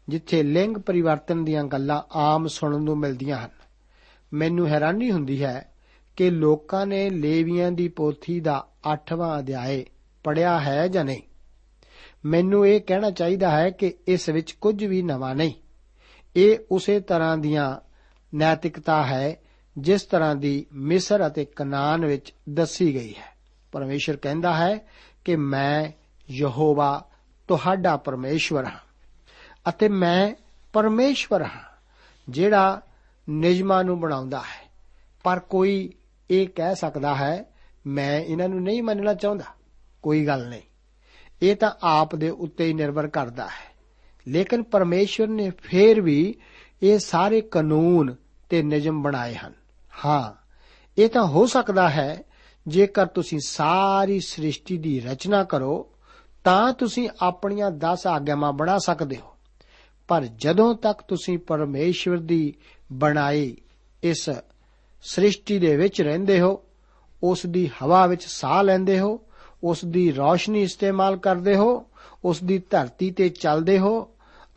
ਜਿੱਥੇ 0.10 0.44
ਲਿੰਗ 0.44 0.78
ਪਰਿਵਰਤਨ 0.78 1.46
ਦੀਆਂ 1.46 1.64
ਗੱਲਾਂ 1.64 2.02
ਆਮ 2.12 2.48
ਸੁਣਨ 2.48 2.84
ਨੂੰ 2.84 2.98
ਮਿਲਦੀਆਂ 2.98 3.38
ਹਨ। 3.38 3.50
ਮੈਨੂੰ 4.34 4.68
ਹੈਰਾਨੀ 4.68 5.12
ਹੁੰਦੀ 5.12 5.44
ਹੈ 5.44 5.74
ਕਿ 6.16 6.30
ਲੋਕਾਂ 6.30 6.88
ਨੇ 6.88 7.10
ਲੇਵੀਆਂ 7.10 7.72
ਦੀ 7.72 7.88
ਪੋਥੀ 7.88 8.40
ਦਾ 8.40 8.68
8ਵਾਂ 8.92 9.40
ਅਧਿਆਏ 9.40 9.86
ਪੜਿਆ 10.24 10.60
ਹੈ 10.60 10.88
ਜਾਂ 10.88 11.06
ਨਹੀਂ। 11.06 11.22
ਮੈਨੂੰ 12.26 12.68
ਇਹ 12.68 12.82
ਕਹਿਣਾ 12.82 13.10
ਚਾਹੀਦਾ 13.10 13.50
ਹੈ 13.50 13.70
ਕਿ 13.70 13.94
ਇਸ 14.08 14.30
ਵਿੱਚ 14.30 14.52
ਕੁਝ 14.52 14.86
ਵੀ 14.86 15.02
ਨਵਾਂ 15.02 15.36
ਨਹੀਂ। 15.36 15.54
ਇਹ 16.36 16.60
ਉਸੇ 16.72 17.00
ਤਰ੍ਹਾਂ 17.00 17.38
ਦੀਆਂ 17.38 17.78
ਨੈਤਿਕਤਾ 18.38 19.04
ਹੈ 19.04 19.36
ਜਿਸ 19.78 20.02
ਤਰ੍ਹਾਂ 20.02 20.36
ਦੀ 20.36 20.66
ਮਿਸਰ 20.74 21.28
ਅਤੇ 21.28 21.46
ਕਨਾਨ 21.46 22.06
ਵਿੱਚ 22.06 22.34
ਦੱਸੀ 22.50 22.96
ਗਈ 22.96 23.14
ਹੈ। 23.14 23.38
ਪਰਮੇਸ਼ਰ 23.72 24.16
ਕਹਿੰਦਾ 24.16 24.54
ਹੈ 24.54 24.80
ਕਿ 25.26 25.36
ਮੈਂ 25.36 25.92
ਯਹੋਵਾ 26.32 27.10
ਤੁਹਾਡਾ 27.48 27.98
ਪਰਮੇਸ਼ਵਰ 27.98 28.66
ਹਾਂ 28.66 28.80
ਅਤੇ 29.70 29.90
ਮੈਂ 29.90 30.34
ਪਰਮੇਸ਼ਵਰ 30.74 31.44
ਹਾਂ, 31.44 31.78
ਜਿਹੜਾ 32.30 32.82
ਨਿਯਮਾਂ 33.30 33.84
ਨੂੰ 33.84 34.00
ਬਣਾਉਂਦਾ 34.00 34.40
ਹੈ। 34.40 34.72
ਪਰ 35.24 35.40
ਕੋਈ 35.40 35.94
ਇਹ 36.32 36.48
ਕਹਿ 36.48 36.76
ਸਕਦਾ 36.76 37.16
ਹੈ, 37.16 37.46
ਮੈਂ 37.88 38.20
ਇਹਨਾਂ 38.20 38.50
ਨੂੰ 38.50 38.64
ਨਹੀਂ 38.64 38.84
ਮੰਨਣਾ 38.84 39.14
ਚਾਹੁੰਦਾ। 39.14 39.46
ਕੋਈ 40.02 40.26
ਗੱਲ 40.28 40.50
ਨਹੀਂ। 40.50 40.62
ਇਹ 41.42 41.56
ਤਾਂ 41.56 41.72
ਆਪ 41.84 42.16
ਦੇ 42.16 42.30
ਉੱਤੇ 42.30 42.66
ਹੀ 42.66 42.74
ਨਿਰਭਰ 42.74 43.08
ਕਰਦਾ 43.08 43.46
ਹੈ। 43.46 43.76
ਲੇਕਿਨ 44.28 44.64
ਪਰਮੇਸ਼ਵਰ 44.64 45.28
ਨੇ 45.28 45.50
ਫੇਰ 45.50 46.02
ਵੀ 46.02 46.36
ਇਹ 46.84 47.00
ਸਾਰੇ 47.00 47.42
ਕਾਨੂੰਨ 47.42 48.16
ਤੇ 48.50 48.64
ਨਿਯਮ 48.64 49.02
ਬਣਾਏ 49.02 49.36
ਹਨ। 49.36 49.61
ਹਾਂ, 50.06 50.34
ਇਹ 50.98 51.10
ਤਾਂ 51.10 51.26
ਹੋ 51.26 51.46
ਸਕਦਾ 51.46 51.90
ਹੈ, 51.90 52.24
ਜੇਕਰ 52.68 53.06
ਤੁਸੀਂ 53.06 53.40
ਸਾਰੀ 53.46 54.20
ਸ੍ਰਿਸ਼ਟੀ 54.20 54.78
ਦੀ 54.78 55.00
ਰਚਨਾ 55.00 55.44
ਕਰੋ, 55.44 55.92
ਤਾਂ 56.44 56.74
ਤੁਸੀਂ 56.74 57.10
ਆਪਣੀਆਂ 57.22 57.72
10 57.72 58.08
ਆਗਿਆਵਾਂ 58.08 58.54
ਬਣਾ 58.54 58.78
ਸਕਦੇ 58.78 59.16
ਹੋ। 59.16 59.36
ਪਰ 60.08 60.26
ਜਦੋਂ 60.26 60.76
ਤੱਕ 60.76 61.02
ਤੁਸੀਂ 61.02 61.38
ਪਰਮੇਸ਼ਵਰ 61.38 62.18
ਦੀ 62.18 62.54
ਬਣਾਈ 62.92 63.58
ਇਸ 64.04 64.30
ਸ੍ਰਿਸ਼ਟੀ 65.02 65.60
ਦੇ 65.60 65.78
ਵਿੱਚ 65.78 66.02
ਰਹਿੰਦੇ 66.02 66.40
ਹੋ, 66.40 66.64
ਉਸ 67.24 67.46
ਦੀ 67.46 67.72
ਹਵਾ 67.84 68.06
ਵਿੱਚ 68.08 68.24
ਸਾਹ 68.24 68.64
ਲੈਂਦੇ 68.64 69.00
ਹੋ, 69.00 69.22
ਉਸ 69.64 69.86
ਦੀ 69.86 70.12
ਰੌਸ਼ਨੀ 70.12 70.62
ਇਸਤੇਮਾਲ 70.62 71.18
ਕਰਦੇ 71.18 71.56
ਹੋ, 71.56 71.86
ਉਸ 72.26 72.44
ਦੀ 72.44 72.58
ਧਰਤੀ 72.58 73.12
ਤੇ 73.12 73.30
ਚੱਲਦੇ 73.30 73.80
ਹੋ, 73.80 74.10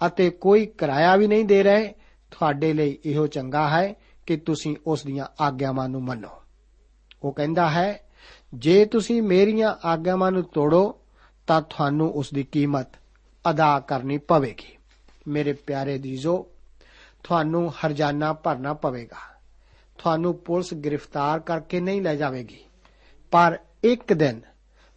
ਅਤੇ 0.07 0.31
ਕੋਈ 0.31 0.67
ਕਿਰਾਇਆ 0.67 1.17
ਵੀ 1.17 1.27
ਨਹੀਂ 1.27 1.45
ਦੇ 1.45 1.63
ਰਹੇ, 1.63 1.95
ਤੁਹਾਡੇ 2.31 2.73
ਲਈ 2.73 2.99
ਇਹੋ 3.05 3.27
ਚੰਗਾ 3.27 3.69
ਹੈ 3.69 3.95
ਕਿ 4.27 4.37
ਤੁਸੀਂ 4.37 4.77
ਉਸ 4.87 5.05
ਦੀਆਂ 5.05 5.27
ਆਗਿਆਵਾਂ 5.41 5.89
ਨੂੰ 5.89 6.03
ਮੰਨੋ। 6.03 6.43
ਉਹ 7.23 7.33
ਕਹਿੰਦਾ 7.33 7.71
ਹੈ, 7.71 8.01
ਜੇ 8.55 8.85
ਤੁਸੀਂ 8.85 9.23
ਮੇਰੀਆਂ 9.23 9.75
ਆਗਿਆਵਾਂ 9.85 10.33
ਨੂੰ 10.33 10.43
ਤੋੜੋ, 10.43 11.01
ਤਾਂ 11.47 11.63
ਤੁਹਾਨੂੰ 11.63 12.13
ਉਸ 12.13 12.31
ਦੀ 12.35 12.43
ਕੀਮਤ 12.43 12.87
ਅਦਾ 13.51 13.81
ਕਰਨੀ 13.81 14.19
ਪਵੇਗੀ। 14.19 14.79
ਮੇਰੇ 15.29 15.53
ਪਿਆਰੇ 15.53 15.99
ਦੀਜੋ, 15.99 16.47
ਤੁਹਾਨੂੰ 17.23 17.71
ਹਰਜਾਨਾ 17.71 18.33
ਭਰਨਾ 18.33 18.75
ਪਵੇਗਾ। 18.75 19.35
ਤੁਹਾਨੂੰ 19.99 20.35
ਪੁਲਿਸ 20.35 20.75
ਗ੍ਰਿਫਤਾਰ 20.75 21.41
ਕਰਕੇ 21.41 21.81
ਨਹੀਂ 21.81 22.03
ਲੈ 22.03 22.15
ਜਾਵੇਗੀ, 22.15 22.65
ਪਰ 23.31 23.59
ਇੱਕ 23.85 24.13
ਦਿਨ 24.13 24.41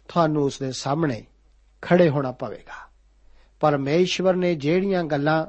ਤੁਹਾਨੂੰ 0.08 0.44
ਉਸ 0.44 0.58
ਦੇ 0.58 0.72
ਸਾਹਮਣੇ 0.72 1.26
ਖੜੇ 1.82 2.08
ਹੋਣਾ 2.08 2.32
ਪਵੇਗਾ। 2.32 2.88
ਪਰਮੇਸ਼ਵਰ 3.60 4.34
ਨੇ 4.34 4.54
ਜਿਹੜੀਆਂ 4.54 5.04
ਗੱਲਾਂ 5.04 5.46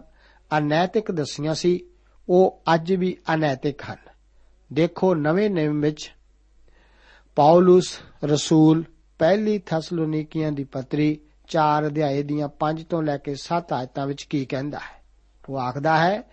ਅਨੈਤਿਕ 0.57 1.11
ਦਸੀਆਂ 1.11 1.55
ਸੀ 1.55 1.88
ਉਹ 2.29 2.61
ਅੱਜ 2.73 2.93
ਵੀ 2.93 3.17
ਅਨੈਤਿਕ 3.33 3.81
ਹਨ। 3.81 3.97
ਦੇਖੋ 4.73 5.15
ਨਵੇਂ 5.15 5.49
ਨਿਯਮ 5.49 5.81
ਵਿੱਚ 5.81 6.11
ਪੌਲਸ 7.35 7.99
ਰਸੂਲ 8.23 8.83
ਪਹਿਲੀ 9.19 9.57
ਥੈਸਲੋਨੀਕੀਆਂ 9.59 10.51
ਦੀ 10.51 10.63
ਪੱਤਰੀ 10.63 11.19
4 11.47 11.87
ਅਧਿਆਏ 11.87 12.23
ਦੀਆਂ 12.23 12.49
5 12.59 12.83
ਤੋਂ 12.83 13.03
ਲੈ 13.03 13.17
ਕੇ 13.17 13.35
7 13.35 13.73
ਆਇਤਾਂ 13.73 14.07
ਵਿੱਚ 14.07 14.23
ਕੀ 14.23 14.45
ਕਹਿੰਦਾ 14.45 14.77
ਹੈ? 14.77 14.99
ਉਹ 15.49 15.59
ਆਖਦਾ 15.59 15.97
ਹੈ, 15.97 16.23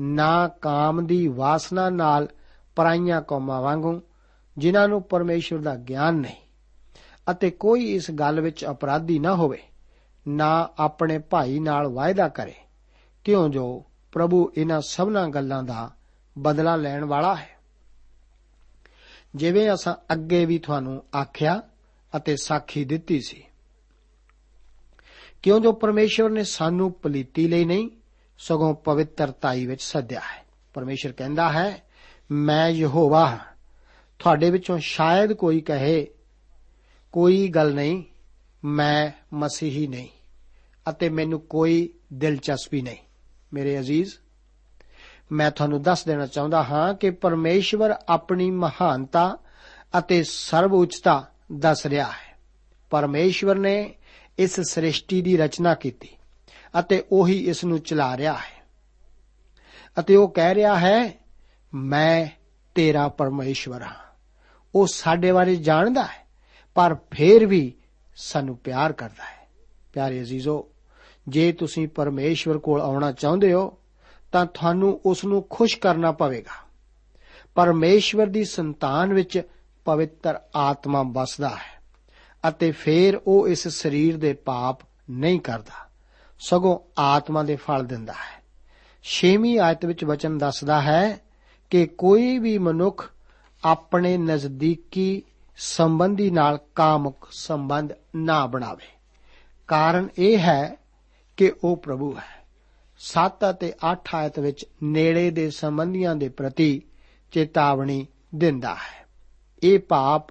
ਨਾ 0.00 0.48
ਕਾਮ 0.48 1.06
ਦੀ 1.06 1.26
ਵਾਸਨਾ 1.28 1.90
ਨਾਲ 1.90 2.28
ਪਰਾਈਆਂ 2.76 3.22
ਕੌਮਾਂ 3.22 3.60
ਵਾਂਗੂ, 3.62 4.00
ਜਿਨ੍ਹਾਂ 4.58 4.88
ਨੂੰ 4.88 5.02
ਪਰਮੇਸ਼ਵਰ 5.02 5.60
ਦਾ 5.60 5.74
ਗਿਆਨ 5.74 6.14
ਨਹੀਂ, 6.14 6.36
ਅਤੇ 7.30 7.50
ਕੋਈ 7.50 7.94
ਇਸ 7.94 8.10
ਗੱਲ 8.10 8.40
ਵਿੱਚ 8.40 8.64
ਅਪਰਾਧੀ 8.70 9.18
ਨਾ 9.18 9.34
ਹੋਵੇ, 9.34 9.58
ਨਾ 10.28 10.68
ਆਪਣੇ 10.78 11.18
ਭਾਈ 11.18 11.58
ਨਾਲ 11.58 11.88
ਵਾਅਦਾ 11.88 12.28
ਕਰੇ, 12.28 12.54
ਕਿਉਂ 13.24 13.48
ਜੋ 13.48 13.84
ਪ੍ਰਭੂ 14.12 14.52
ਇਹਨਾਂ 14.56 14.80
ਸਭਨਾਂ 14.80 15.28
ਗੱਲਾਂ 15.28 15.62
ਦਾ 15.62 15.90
ਬਦਲਾ 16.38 16.76
ਲੈਣ 16.76 17.04
ਵਾਲਾ 17.04 17.36
ਹੈ। 17.36 17.48
ਜਿਵੇਂ 19.34 19.74
ਅਸਾਂ 19.74 20.12
ਅੱਗੇ 20.12 20.44
ਵੀ 20.44 20.58
ਤੁਹਾਨੂੰ 20.58 21.04
ਆਖਿਆ 21.16 21.62
ਅਤੇ 22.16 22.36
ਸਾਖੀ 22.36 22.84
ਦਿੱਤੀ 22.84 23.20
ਸੀ। 23.20 23.44
ਕਿਉਂ 25.42 25.60
ਜੋ 25.60 25.72
ਪਰਮੇਸ਼ਵਰ 25.72 26.30
ਨੇ 26.30 26.44
ਸਾਨੂੰ 26.44 26.92
ਪਲੀਤੀ 26.92 27.48
ਲਈ 27.48 27.64
ਨਹੀਂ, 27.64 27.90
ਸਗੋਂ 28.38 28.74
ਪਵਿੱਤਰਤਾਈ 28.74 29.66
ਵਿੱਚ 29.66 29.82
ਸੱਦਿਆ 29.82 30.20
ਹੈ। 30.20 30.44
ਪਰਮੇਸ਼ਰ 30.74 31.12
ਕਹਿੰਦਾ 31.12 31.52
ਹੈ, 31.52 31.82
ਮੈਂ 32.30 32.68
ਯਹੋਵਾ 32.68 33.26
ਹਾਂ। 33.26 33.38
ਤੁਹਾਡੇ 34.18 34.50
ਵਿੱਚੋਂ 34.50 34.78
ਸ਼ਾਇਦ 34.78 35.32
ਕੋਈ 35.32 35.60
ਕਹੇ, 35.60 36.08
ਕੋਈ 37.12 37.48
ਗੱਲ 37.48 37.74
ਨਹੀਂ, 37.74 38.02
ਮੈਂ 38.64 39.10
ਮਸੀਹੀ 39.32 39.86
ਨਹੀਂ, 39.86 40.08
ਅਤੇ 40.90 41.08
ਮੈਨੂੰ 41.08 41.40
ਕੋਈ 41.40 41.94
ਦਿਲਚਸਪੀ 42.12 42.82
ਨਹੀਂ। 42.82 42.98
ਮੇਰੇ 43.52 43.80
ਅਜ਼ੀਜ਼, 43.80 44.14
ਮੈਂ 45.32 45.50
ਤੁਹਾਨੂੰ 45.50 45.82
ਦੱਸ 45.82 46.04
ਦੇਣਾ 46.04 46.26
ਚਾਹੁੰਦਾ 46.26 46.62
ਹਾਂ 46.64 46.94
ਕਿ 46.94 47.10
ਪਰਮੇਸ਼ਵਰ 47.10 47.94
ਆਪਣੀ 48.08 48.50
ਮਹਾਨਤਾ 48.50 49.38
ਅਤੇ 49.98 50.22
ਸਰਵ 50.22 50.74
ਉੱਚਤਾ 50.74 51.28
ਦੱਸ 51.52 51.86
ਰਿਹਾ 51.86 52.06
ਹੈ। 52.06 52.38
ਪਰਮੇਸ਼ਵਰ 52.90 53.56
ਨੇ 53.56 53.94
ਇਸ 54.38 54.60
ਸ੍ਰਿਸ਼ਟੀ 54.60 55.22
ਦੀ 55.22 55.36
ਰਚਨਾ 55.36 55.74
ਕੀਤੀ 55.74 56.08
ਅਤੇ 56.78 57.04
ਉਹੀ 57.12 57.48
ਇਸ 57.48 57.64
ਨੂੰ 57.64 57.80
ਚਲਾ 57.80 58.16
ਰਿਹਾ 58.16 58.32
ਹੈ। 58.32 58.60
ਅਤੇ 60.00 60.16
ਉਹ 60.16 60.28
ਕਹਿ 60.28 60.54
ਰਿਹਾ 60.54 60.78
ਹੈ, 60.78 61.12
ਮੈਂ 61.74 62.26
ਤੇਰਾ 62.74 63.08
ਪਰਮੇਸ਼ਵਰ 63.08 63.82
ਹਾਂ। 63.82 64.14
ਉਹ 64.74 64.86
ਸਾਡੇ 64.86 65.32
ਬਾਰੇ 65.32 65.56
ਜਾਣਦਾ 65.56 66.02
ਹੈ, 66.02 66.26
ਪਰ 66.74 66.94
ਫੇਰ 66.94 67.46
ਵੀ 67.46 67.74
ਸਾਨੂੰ 68.16 68.56
ਪਿਆਰ 68.56 68.92
ਕਰਦਾ 68.92 69.24
ਹੈ। 69.24 69.48
ਪਿਆਰੇ 69.92 70.20
ਅਜ਼ੀਜ਼ੋ 70.20 70.68
ਜੇ 71.30 71.52
ਤੁਸੀਂ 71.52 71.86
ਪਰਮੇਸ਼ਵਰ 71.88 72.58
ਕੋਲ 72.58 72.80
ਆਉਣਾ 72.80 73.12
ਚਾਹੁੰਦੇ 73.12 73.52
ਹੋ, 73.52 73.72
ਤਾਂ 74.32 74.46
ਤੁਹਾਨੂੰ 74.46 75.00
ਉਸ 75.06 75.24
ਨੂੰ 75.24 75.44
ਖੁਸ਼ 75.50 75.78
ਕਰਨਾ 75.78 76.12
ਪਵੇਗਾ। 76.12 76.56
ਪਰਮੇਸ਼ਵਰ 77.54 78.26
ਦੀ 78.26 78.44
ਸੰਤਾਨ 78.44 79.14
ਵਿੱਚ 79.14 79.40
ਪਵਿੱਤਰ 79.84 80.38
ਆਤਮਾ 80.56 81.02
ਵਸਦਾ 81.06 81.48
ਹੈ 81.48 81.78
ਅਤੇ 82.48 82.70
ਫੇਰ 82.72 83.20
ਉਹ 83.26 83.48
ਇਸ 83.48 83.68
ਸਰੀਰ 83.68 84.16
ਦੇ 84.16 84.32
ਪਾਪ 84.32 84.80
ਨਹੀਂ 85.10 85.40
ਕਰਦਾ, 85.40 85.88
ਸਗੋਂ 86.40 86.78
ਆਤਮਾ 86.98 87.42
ਦੇ 87.42 87.56
ਫਲ 87.56 87.84
ਦਿੰਦਾ 87.84 88.12
ਹੈ। 88.12 88.38
6ਵੀਂ 89.04 89.58
ਆਇਤ 89.58 89.84
ਵਿੱਚ 89.84 90.04
ਵਚਨ 90.04 90.38
ਦੱਸਦਾ 90.38 90.80
ਹੈ 90.80 91.02
ਕਿ 91.70 91.86
ਕੋਈ 91.86 92.38
ਵੀ 92.38 92.58
ਮਨੁੱਖ 92.58 93.10
ਆਪਣੇ 93.64 94.16
ਨਜ਼ਦੀਕੀ 94.18 95.22
ਸੰਬੰਧੀ 95.56 96.30
ਨਾਲ 96.30 96.58
ਕਾਮਕ 96.74 97.28
ਸੰਬੰਧ 97.32 97.92
ਨਾ 98.16 98.46
ਬਣਾਵੇ। 98.46 98.88
ਕਾਰਨ 99.68 100.08
ਇਹ 100.18 100.38
ਹੈ 100.38 100.76
ਕਿ 101.40 101.52
ਉਹ 101.64 101.76
ਪ੍ਰਭੂ 101.76 102.16
ਹੈ। 102.16 102.46
7 102.98 103.50
ਅਤੇ 103.50 103.72
8 103.92 104.00
ਆਇਤ 104.14 104.38
ਵਿੱਚ 104.38 104.66
ਨੇੜੇ 104.82 105.30
ਦੇ 105.30 105.50
ਸੰਬੰਧੀਆਂ 105.50 106.16
ਦੇ 106.16 106.28
ਪ੍ਰਤੀ 106.28 106.82
ਚੇਤਾਵਨੀ 107.32 108.06
ਦਿੰਦਾ 108.34 108.74
ਹੈ। 108.74 109.06
ਇਹ 109.62 109.78
ਪਾਪ 109.78 110.26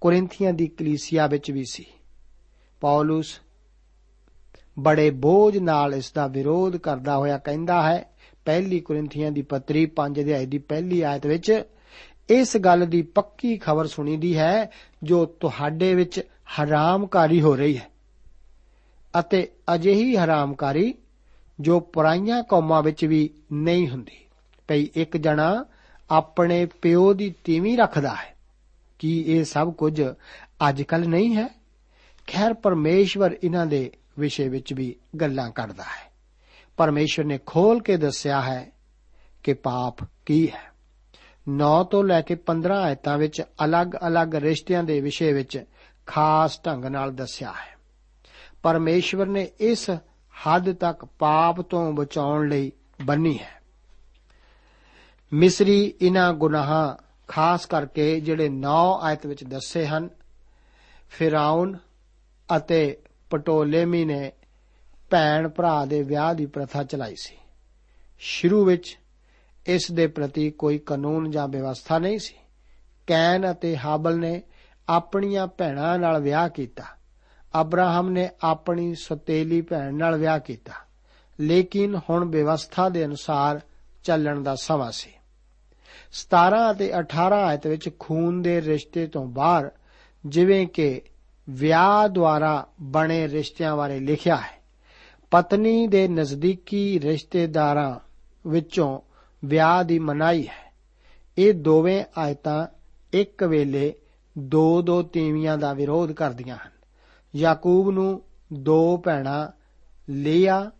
ਕੋਰਿੰਥੀਆਂ 0.00 0.52
ਦੀ 0.52 0.66
ਕਲੀਸਿਆ 0.66 1.26
ਵਿੱਚ 1.26 1.50
ਵੀ 1.50 1.64
ਸੀ। 1.70 1.86
ਪੌਲਸ 2.80 3.40
ਬੜੇ 4.78 5.10
ਬੋਝ 5.10 5.58
ਨਾਲ 5.58 5.94
ਇਸ 5.94 6.12
ਦਾ 6.12 6.26
ਵਿਰੋਧ 6.26 6.76
ਕਰਦਾ 6.76 7.16
ਹੋਇਆ 7.16 7.38
ਕਹਿੰਦਾ 7.38 7.82
ਹੈ, 7.82 8.10
ਪਹਿਲੀ 8.44 8.80
ਕੋਰਿੰਥੀਆਂ 8.80 9.32
ਦੀ 9.32 9.42
ਪੱਤਰੀ 9.42 9.86
5 9.86 10.20
ਅਧਿਆਇ 10.20 10.46
ਦੀ 10.46 10.58
ਪਹਿਲੀ 10.58 11.00
ਆਇਤ 11.00 11.26
ਵਿੱਚ 11.26 11.62
ਇਸ 12.30 12.56
ਗੱਲ 12.56 12.86
ਦੀ 12.86 13.02
ਪੱਕੀ 13.02 13.56
ਖਬਰ 13.56 13.86
ਸੁਣੀ 13.86 14.16
ਦੀ 14.16 14.38
ਹੈ 14.38 14.70
ਜੋ 15.02 15.24
ਤੁਹਾਡੇ 15.24 15.94
ਵਿੱਚ 15.94 16.20
ਹਰਾਮਕਾਰੀ 16.20 17.40
ਹੋ 17.40 17.56
ਰਹੀ 17.56 17.78
ਹੈ। 17.78 17.93
ਅਤੇ 19.20 19.50
ਅਜਿਹੀ 19.74 20.16
ਹਰਾਮਕਾਰੀ 20.16 20.94
ਜੋ 21.60 21.80
ਪਰਾਈਆਂ 21.80 22.42
ਕੌਮਾਂ 22.42 22.82
ਵਿੱਚ 22.82 23.04
ਵੀ 23.04 23.30
ਨਹੀਂ 23.52 23.88
ਹੁੰਦੀ। 23.88 24.24
ਭਈ 24.68 24.88
ਇੱਕ 24.94 25.16
ਜਣਾ 25.16 25.64
ਆਪਣੇ 26.10 26.66
ਪਿਓ 26.66 27.12
ਦੀ 27.12 27.34
ਤੀਵੀਂ 27.44 27.78
ਰੱਖਦਾ 27.78 28.14
ਹੈ। 28.14 28.36
ਕੀ 28.98 29.24
ਇਹ 29.26 29.44
ਸਭ 29.44 29.72
ਕੁਝ 29.72 30.02
ਅੱਜ 30.68 30.82
ਕੱਲ 30.82 31.08
ਨਹੀਂ 31.08 31.36
ਹੈ? 31.36 31.48
ਖੈਰ, 32.26 32.54
ਪਰਮੇਸ਼ਵਰ 32.54 33.36
ਇਹਨਾਂ 33.44 33.66
ਦੇ 33.66 33.90
ਵਿਸ਼ੇ 34.18 34.48
ਵਿੱਚ 34.48 34.72
ਵੀ 34.72 34.96
ਗੱਲਾਂ 35.20 35.50
ਕਰਦਾ 35.50 35.82
ਹੈ। 35.82 36.12
ਪਰਮੇਸ਼ਵਰ 36.76 37.26
ਨੇ 37.26 37.38
ਖੋਲ 37.46 37.82
ਕੇ 37.82 37.96
ਦੱਸਿਆ 37.96 38.40
ਹੈ 38.40 38.72
ਕਿ 39.42 39.54
ਪਾਪ 39.54 39.96
ਕੀ 40.26 40.50
ਹੈ। 40.50 40.72
9 41.48 41.84
ਤੋਂ 41.84 42.04
ਲੈ 42.04 42.20
ਕੇ 42.20 42.34
15 42.34 42.82
ਆਇਤਾਂ 42.82 43.18
ਵਿੱਚ 43.18 43.42
ਅਲੱਗ-ਅਲੱਗ 43.64 44.34
ਰਿਸ਼ਤਿਆਂ 44.34 44.84
ਦੇ 44.84 45.00
ਵਿਸ਼ੇ 45.00 45.32
ਵਿੱਚ 45.32 45.64
ਖਾਸ 46.06 46.60
ਢੰਗ 46.66 46.84
ਨਾਲ 46.84 47.14
ਦੱਸਿਆ 47.14 47.50
ਹੈ। 47.50 47.73
ਪਰਮੇਸ਼ਵਰ 48.64 49.26
ਨੇ 49.26 49.50
ਇਸ 49.60 49.90
ਹੱਦ 50.46 50.72
ਤੱਕ 50.72 51.04
ਪਾਪ 51.04 51.60
ਤੋਂ 51.60 51.92
ਬਚਾਉਣ 51.92 52.48
ਲਈ 52.48 52.72
ਬੰਨੀ 53.02 53.38
ਹੈ। 53.38 53.62
ਮਿਸਰੀ 55.32 55.94
ਇਹਨਾਂ 56.02 56.32
ਗੁਨਾਹਾਂ, 56.32 56.96
ਖਾਸ 57.28 57.66
ਕਰਕੇ 57.66 58.20
ਜਿਹੜੇ 58.20 58.48
9 58.48 58.98
ਆਇਤ 59.00 59.26
ਵਿੱਚ 59.26 59.44
ਦੱਸੇ 59.44 59.86
ਹਨ, 59.86 60.08
ਫਿਰਾਉਨ 61.10 61.78
ਅਤੇ 62.56 62.98
ਪਟੋਲੇਮੀ 63.30 64.04
ਨੇ 64.04 64.32
ਭੈਣ 65.10 65.48
ਭਰਾ 65.48 65.84
ਦੇ 65.84 66.02
ਵਿਆਹ 66.02 66.34
ਦੀ 66.34 66.46
ਪ੍ਰਥਾ 66.46 66.82
ਚਲਾਈ 66.82 67.14
ਸੀ। 67.16 67.36
ਸ਼ੁਰੂ 68.18 68.64
ਵਿੱਚ 68.64 68.98
ਇਸ 69.66 69.92
ਦੇ 69.92 70.06
ਪ੍ਰਤੀ 70.06 70.50
ਕੋਈ 70.50 70.78
ਕਾਨੂੰਨ 70.78 71.30
ਜਾਂ 71.30 71.48
ਵਿਵਸਥਾ 71.48 71.98
ਨਹੀਂ 71.98 72.18
ਸੀ। 72.18 72.34
ਕੈਨ 73.06 73.50
ਅਤੇ 73.50 73.76
ਹਾਬਲ 73.76 74.18
ਨੇ 74.18 74.42
ਆਪਣੀਆਂ 74.88 75.46
ਭੈਣਾਂ 75.46 75.98
ਨਾਲ 75.98 76.20
ਵਿਆਹ 76.20 76.48
ਕੀਤਾ। 76.48 76.84
ਅਬਰਾਹਮ 77.60 78.08
ਨੇ 78.10 78.28
ਆਪਣੀ 78.42 78.94
ਸਤੇਲੀ 78.94 79.60
ਭੈਣ 79.60 79.94
ਨਾਲ 79.94 80.16
ਵਿਆਹ 80.18 80.38
ਕੀਤਾ, 80.38 80.72
ਲੇਕਿਨ 81.40 82.00
ਹੁਣ 82.10 82.24
ਵਿਵਸਥਾ 82.24 82.88
ਦੇ 82.88 83.04
ਅਨੁਸਾਰ 83.04 83.60
ਚੱਲਣ 84.04 84.42
ਦਾ 84.42 84.54
ਸਮਾਂ 84.54 84.92
ਸੀ। 84.92 85.10
17 86.12 86.70
ਅਤੇ 86.70 86.90
18 86.98 87.42
ਆਇਤ 87.44 87.66
ਵਿੱਚ 87.66 87.90
ਖੂਨ 87.98 88.42
ਦੇ 88.42 88.60
ਰਿਸ਼ਤੇ 88.62 89.06
ਤੋਂ 89.06 89.26
ਬਾਹਰ 89.26 89.70
ਜਿਵੇਂ 90.26 90.66
ਕਿ 90.66 91.02
ਵਿਆਹ 91.50 92.08
ਦੁਆਰਾ 92.08 92.66
ਬਣੇ 92.80 93.28
ਰਿਸ਼ਤਿਆਂ 93.28 93.76
ਬਾਰੇ 93.76 94.00
ਲਿਖਿਆ 94.00 94.36
ਹੈ, 94.36 94.62
ਪਤਨੀ 95.30 95.86
ਦੇ 95.86 96.08
ਨਜ਼ਦੀਕੀ 96.08 97.00
ਰਿਸ਼ਤੇਦਾਰਾਂ 97.00 97.98
ਵਿੱਚੋਂ 98.48 99.00
ਵਿਆਹ 99.44 99.84
ਦੀ 99.84 99.98
ਮਨਾਈ 99.98 100.46
ਹੈ। 100.46 100.72
ਇਹ 101.38 101.54
ਦੋਵੇਂ 101.54 102.04
ਆਇਤਾਂ 102.18 102.66
ਇੱਕ 103.12 103.44
ਵੇਲੇ 103.44 103.94
ਦੋ 104.38 104.82
ਦੋ 104.82 105.02
ਤੀਵੀਆਂ 105.02 105.58
ਦਾ 105.58 105.72
ਵਿਰੋਧ 105.72 106.12
ਕਰਦੀਆਂ 106.12 106.56
ਹਨ। 106.56 106.73
ਯਾਕੂਬ 107.36 107.90
ਨੂੰ 107.90 108.22
ਦੋ 108.52 108.96
ਭੈਣਾਂ 108.96 109.48
ਲੀਆ 110.10 110.70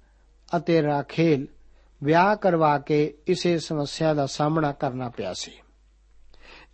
ਅਤੇ 0.56 0.82
ਰਾਖੇਲ 0.82 1.46
ਵਿਆਹ 2.02 2.36
ਕਰਵਾ 2.36 2.78
ਕੇ 2.78 3.18
ਇਸੇ 3.26 3.58
ਸਮੱਸਿਆ 3.58 4.14
ਦਾ 4.14 4.26
ਸਾਹਮਣਾ 4.26 4.72
ਕਰਨਾ 4.72 5.08
ਪਿਆ 5.08 5.34
ਸੀ। 5.34 5.52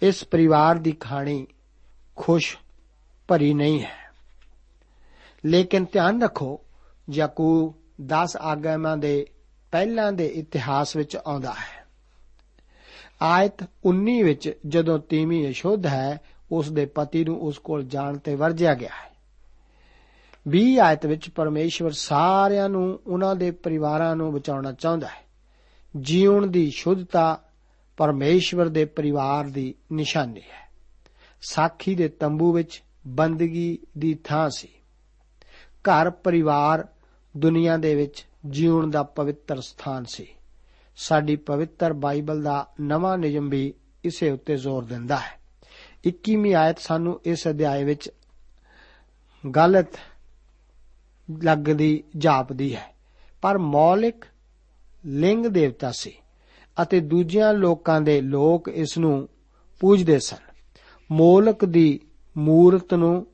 ਇਸ 0.03 0.25
ਪਰਿਵਾਰ 0.25 0.77
ਦੀ 0.77 0.93
ਕਹਾਣੀ 0.93 1.47
ਖੁਸ਼ 2.17 2.57
ਭਰੀ 3.29 3.55
ਨਹੀਂ 3.55 3.83
ਹੈ। 3.83 4.13
ਲੇਕਿਨ 5.45 5.87
ਧਿਆਨ 5.93 6.23
ਰੱਖੋ, 6.23 6.61
ਯਾਕੂਬ 7.11 7.75
10 8.01 8.37
ਆਗਮਾਂ 8.37 8.97
ਦੇ 8.97 9.27
ਪਹਿਲਾਂ 9.73 10.13
ਦੇ 10.13 10.27
ਇਤਿਹਾਸ 10.27 10.97
ਵਿੱਚ 10.97 11.17
ਆਉਂਦਾ 11.17 11.51
ਹੈ। 11.51 11.87
ਆਇਤ 13.23 13.67
19 13.85 14.23
ਵਿੱਚ 14.23 14.59
ਜਦੋਂ 14.67 14.99
ਤੀਵੀਂ 14.99 15.49
ਯਸ਼ੋਧ 15.49 15.87
ਹੈ, 15.87 16.21
ਉਸ 16.53 16.73
ਦੇ 16.73 16.87
ਪਤੀ 16.87 17.25
ਨੂੰ 17.25 17.41
ਉਸ 17.41 17.59
ਕੋਲ 17.59 17.85
ਜਾਣ 17.85 18.19
ਤੇ 18.19 18.35
ਵਰਜਿਆ 18.35 18.75
ਗਿਆ 18.75 18.91
ਹੈ। 19.05 19.10
20 20.49 20.79
ਆਇਤ 20.79 21.07
ਵਿੱਚ 21.07 21.31
ਪਰਮੇਸ਼ਵਰ 21.31 21.91
ਸਾਰਿਆਂ 21.91 22.69
ਨੂੰ, 22.69 23.01
ਉਹਨਾਂ 23.07 23.37
ਦੇ 23.37 23.51
ਪਰਿਵਾਰਾਂ 23.51 24.17
ਨੂੰ 24.17 24.33
ਬਚਾਉਣਾ 24.33 24.73
ਚਾਹੁੰਦਾ 24.73 25.07
ਹੈ। 25.07 25.31
ਜੀਵਨ 26.01 26.51
ਦੀ 26.51 26.71
ਸ਼ੁੱਧਤਾ 26.71 27.43
ਪਰਮੇਸ਼ਵਰ 27.97 28.69
ਦੇ 28.69 28.85
ਪਰਿਵਾਰ 28.85 29.45
ਦੀ 29.45 29.75
ਨਿਸ਼ਾਨੀ 29.93 30.41
ਹੈ। 30.41 30.71
ਸਾਖੀ 31.43 31.95
ਦੇ 31.95 32.09
ਤੰਬੂ 32.09 32.53
ਵਿੱਚ 32.53 32.83
ਬੰਦਗੀ 33.07 33.79
ਦੀ 33.99 34.15
ਥਾਂ 34.15 34.51
ਸੀ। 34.51 34.69
ਘਰ 35.67 36.11
ਪਰਿਵਾਰ 36.11 36.89
ਦੁਨੀਆ 37.37 37.77
ਦੇ 37.77 37.95
ਵਿੱਚ 37.95 38.27
ਜੀਵਨ 38.51 38.91
ਦਾ 38.91 39.03
ਪਵਿੱਤਰ 39.03 39.61
ਸਥਾਨ 39.61 40.05
ਸੀ। 40.05 40.27
ਸਾਡੀ 40.97 41.37
ਪਵਿੱਤਰ 41.37 41.93
ਬਾਈਬਲ 41.93 42.43
ਦਾ 42.43 42.67
ਨਵਾਂ 42.81 43.19
ਨਿਯਮ 43.19 43.49
ਵੀ 43.49 43.75
ਇਸੇ 44.05 44.31
ਉੱਤੇ 44.31 44.57
ਜ਼ੋਰ 44.57 44.85
ਦਿੰਦਾ 44.85 45.17
ਹੈ। 45.17 45.41
21ਵੀਂ 46.05 46.55
ਆਇਤ 46.55 46.79
ਸਾਨੂੰ 46.79 47.21
ਇਸ 47.25 47.49
ਅਧਿਆਏ 47.49 47.85
ਵਿੱਚ 47.85 48.11
ਗਲਤ 49.57 49.89
ਲੱਗਦੀ, 51.45 52.05
ਜਾਪਦੀ 52.17 52.75
ਹੈ। 52.77 52.95
ਪਰ 53.43 53.59
ਮੌਲਿਕ 53.59 54.25
ਲਿੰਗ 55.07 55.47
ਦੇਵਤਾ 55.47 55.93
ਸੀ 55.93 56.13
ਅਤੇ 56.83 57.01
ਦੂਜਿਆਂ 57.01 57.55
ਲੋਕਾਂ 57.55 58.01
ਦੇ 58.01 58.21
ਲੋਕ 58.21 58.69
ਇਸ 58.69 58.99
ਨੂੰ 58.99 59.29
ਪੂਜਦੇ 59.81 60.19
ਸਨ। 60.19 60.53
ਮੋਲਕ 61.13 61.65
ਦੀ 61.65 62.01
ਮੂਰਤ 62.37 62.95
ਨੂੰ 62.95 63.27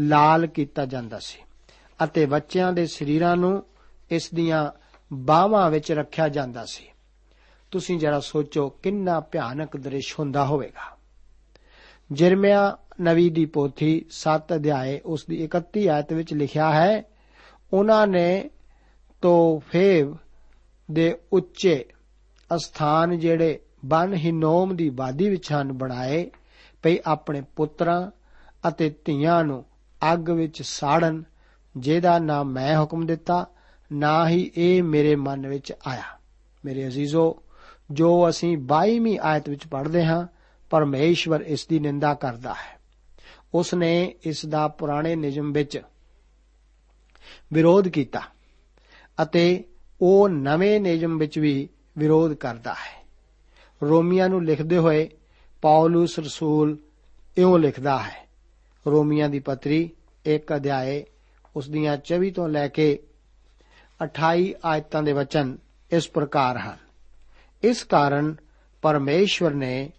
ਲਾਲ 0.00 0.46
ਕੀਤਾ 0.46 0.86
ਜਾਂਦਾ 0.86 1.18
ਸੀ 1.18 1.38
ਅਤੇ 2.04 2.26
ਬੱਚਿਆਂ 2.26 2.72
ਦੇ 2.72 2.86
ਸਰੀਰਾਂ 2.86 3.36
ਨੂੰ 3.36 3.64
ਇਸ 4.10 4.34
ਦੀਆਂ 4.34 4.70
ਬਾਹਾਂ 5.12 5.70
ਵਿੱਚ 5.70 5.92
ਰੱਖਿਆ 5.92 6.28
ਜਾਂਦਾ 6.28 6.64
ਸੀ। 6.64 6.84
ਤੁਸੀਂ 7.70 7.98
ਜਰਾ 7.98 8.20
ਸੋਚੋ 8.20 8.68
ਕਿੰਨਾ 8.68 9.20
ਭਿਆਨਕ 9.20 9.76
ਦ੍ਰਿਸ਼ 9.76 10.20
ਹੁੰਦਾ 10.20 10.44
ਹੋਵੇਗਾ। 10.44 10.96
ਜਰਮਿਆ 12.12 12.78
ਨਵੀ 13.00 13.30
ਦੀ 13.30 13.44
ਪੋਥੀ 13.46 14.04
7 14.10 14.54
ਅਧਿਆਏ 14.54 15.00
ਉਸ 15.04 15.26
ਦੀ 15.26 15.44
31 15.44 15.88
ਆਇਤ 15.88 16.12
ਵਿੱਚ 16.12 16.34
ਲਿਖਿਆ 16.34 16.72
ਹੈ 16.72 17.04
ਉਹਨਾਂ 17.72 18.06
ਨੇ 18.06 18.50
ਤੋਫੇਵ 19.22 20.16
ਦੇ 20.90 21.18
ਉੱਚੇ 21.32 21.84
ਅਸਥਾਨ 22.56 23.18
ਜਿਹੜੇ 23.18 23.60
ਬਨ 23.84 24.14
ਹਿਨੋਮ 24.14 24.76
ਦੀ 24.76 24.90
ਬਾਦੀ 24.90 25.28
ਵਿੱਚ 25.28 25.52
ਹਨ 25.52 25.72
ਬਣਾਏ 25.72 26.30
ਪਈ 26.82 26.98
ਆਪਣੇ 27.06 27.42
ਪੁੱਤਰਾਂ 27.56 28.10
ਅਤੇ 28.68 28.94
ਧੀਆਂ 29.04 29.44
ਨੂੰ 29.44 29.64
ਅੱਗ 30.12 30.30
ਵਿੱਚ 30.30 30.62
ਸਾੜਨ, 30.62 31.24
ਜਿਹਦਾ 31.76 32.18
ਨਾਮ 32.18 32.52
ਮੈਂ 32.52 32.80
ਹੁਕਮ 32.80 33.06
ਦਿੱਤਾ, 33.06 33.46
ਨਾ 33.92 34.28
ਹੀ 34.28 34.50
ਇਹ 34.56 34.82
ਮੇਰੇ 34.82 35.16
ਮਨ 35.16 35.48
ਵਿੱਚ 35.48 35.72
ਆਇਆ। 35.86 36.18
ਮੇਰੇ 36.64 36.86
ਅਜ਼ੀਜ਼ੋ, 36.86 37.42
ਜੋ 37.90 38.28
ਅਸੀਂ 38.28 38.58
22ਵੀਂ 38.58 39.18
ਆਇਤ 39.22 39.48
ਵਿੱਚ 39.48 39.66
ਪੜ੍ਹਦੇ 39.66 40.04
ਹਾਂ, 40.04 40.26
ਪਰਮੇਸ਼ਵਰ 40.70 41.40
ਇਸ 41.40 41.66
ਦੀ 41.66 41.78
ਨਿੰਦਾ 41.78 42.14
ਕਰਦਾ 42.14 42.52
ਹੈ। 42.52 42.78
ਉਸ 43.54 43.74
ਨੇ 43.74 44.14
ਇਸ 44.22 44.46
ਦਾ 44.46 44.68
ਪੁਰਾਣੇ 44.68 45.16
ਨਿਯਮ 45.16 45.52
ਵਿੱਚ 45.52 45.82
ਵਿਰੋਧ 47.52 47.88
ਕੀਤਾ 47.88 48.20
ਅਤੇ 49.22 49.64
ਉਹ 50.00 50.28
ਨਵੇਂ 50.28 50.80
ਨਿਯਮ 50.80 51.18
ਵਿੱਚ 51.18 51.38
ਵੀ 51.38 51.68
ਵਿਰੋਧ 51.98 52.32
ਕਰਦਾ 52.34 52.72
ਹੈ। 52.72 53.04
ਰੋਮੀਆਂ 53.82 54.28
ਨੂੰ 54.28 54.44
ਲਿਖਦੇ 54.44 54.78
ਹੋਏ 54.78 55.08
ਪੌਲਸ 55.62 56.18
ਰਸੂਲ 56.18 56.76
ਇਉਂ 57.36 57.58
ਲਿਖਦਾ 57.58 57.98
ਹੈ, 57.98 58.28
ਰੋਮੀਆਂ 58.86 59.28
ਦੀ 59.28 59.38
ਪਤਰੀ 59.38 59.90
ਇੱਕ 60.24 60.56
ਅਧਿਆਏ 60.56 61.04
ਉਸ 61.56 61.68
ਦੀਆਂ 61.68 61.96
24 61.96 62.30
ਤੋਂ 62.30 62.48
ਲੈ 62.48 62.68
ਕੇ 62.68 62.98
28 64.04 64.52
ਆਇਤਾਂ 64.64 65.02
ਦੇ 65.02 65.12
ਵਚਨ 65.12 65.56
ਇਸ 65.92 66.08
ਪ੍ਰਕਾਰ 66.08 66.58
ਹਨ। 66.58 66.76
ਇਸ 67.62 67.84
ਕਾਰਨ 67.84 68.34
ਪਰਮੇਸ਼ਵਰ 68.82 69.54
ਨੇ 69.54 69.90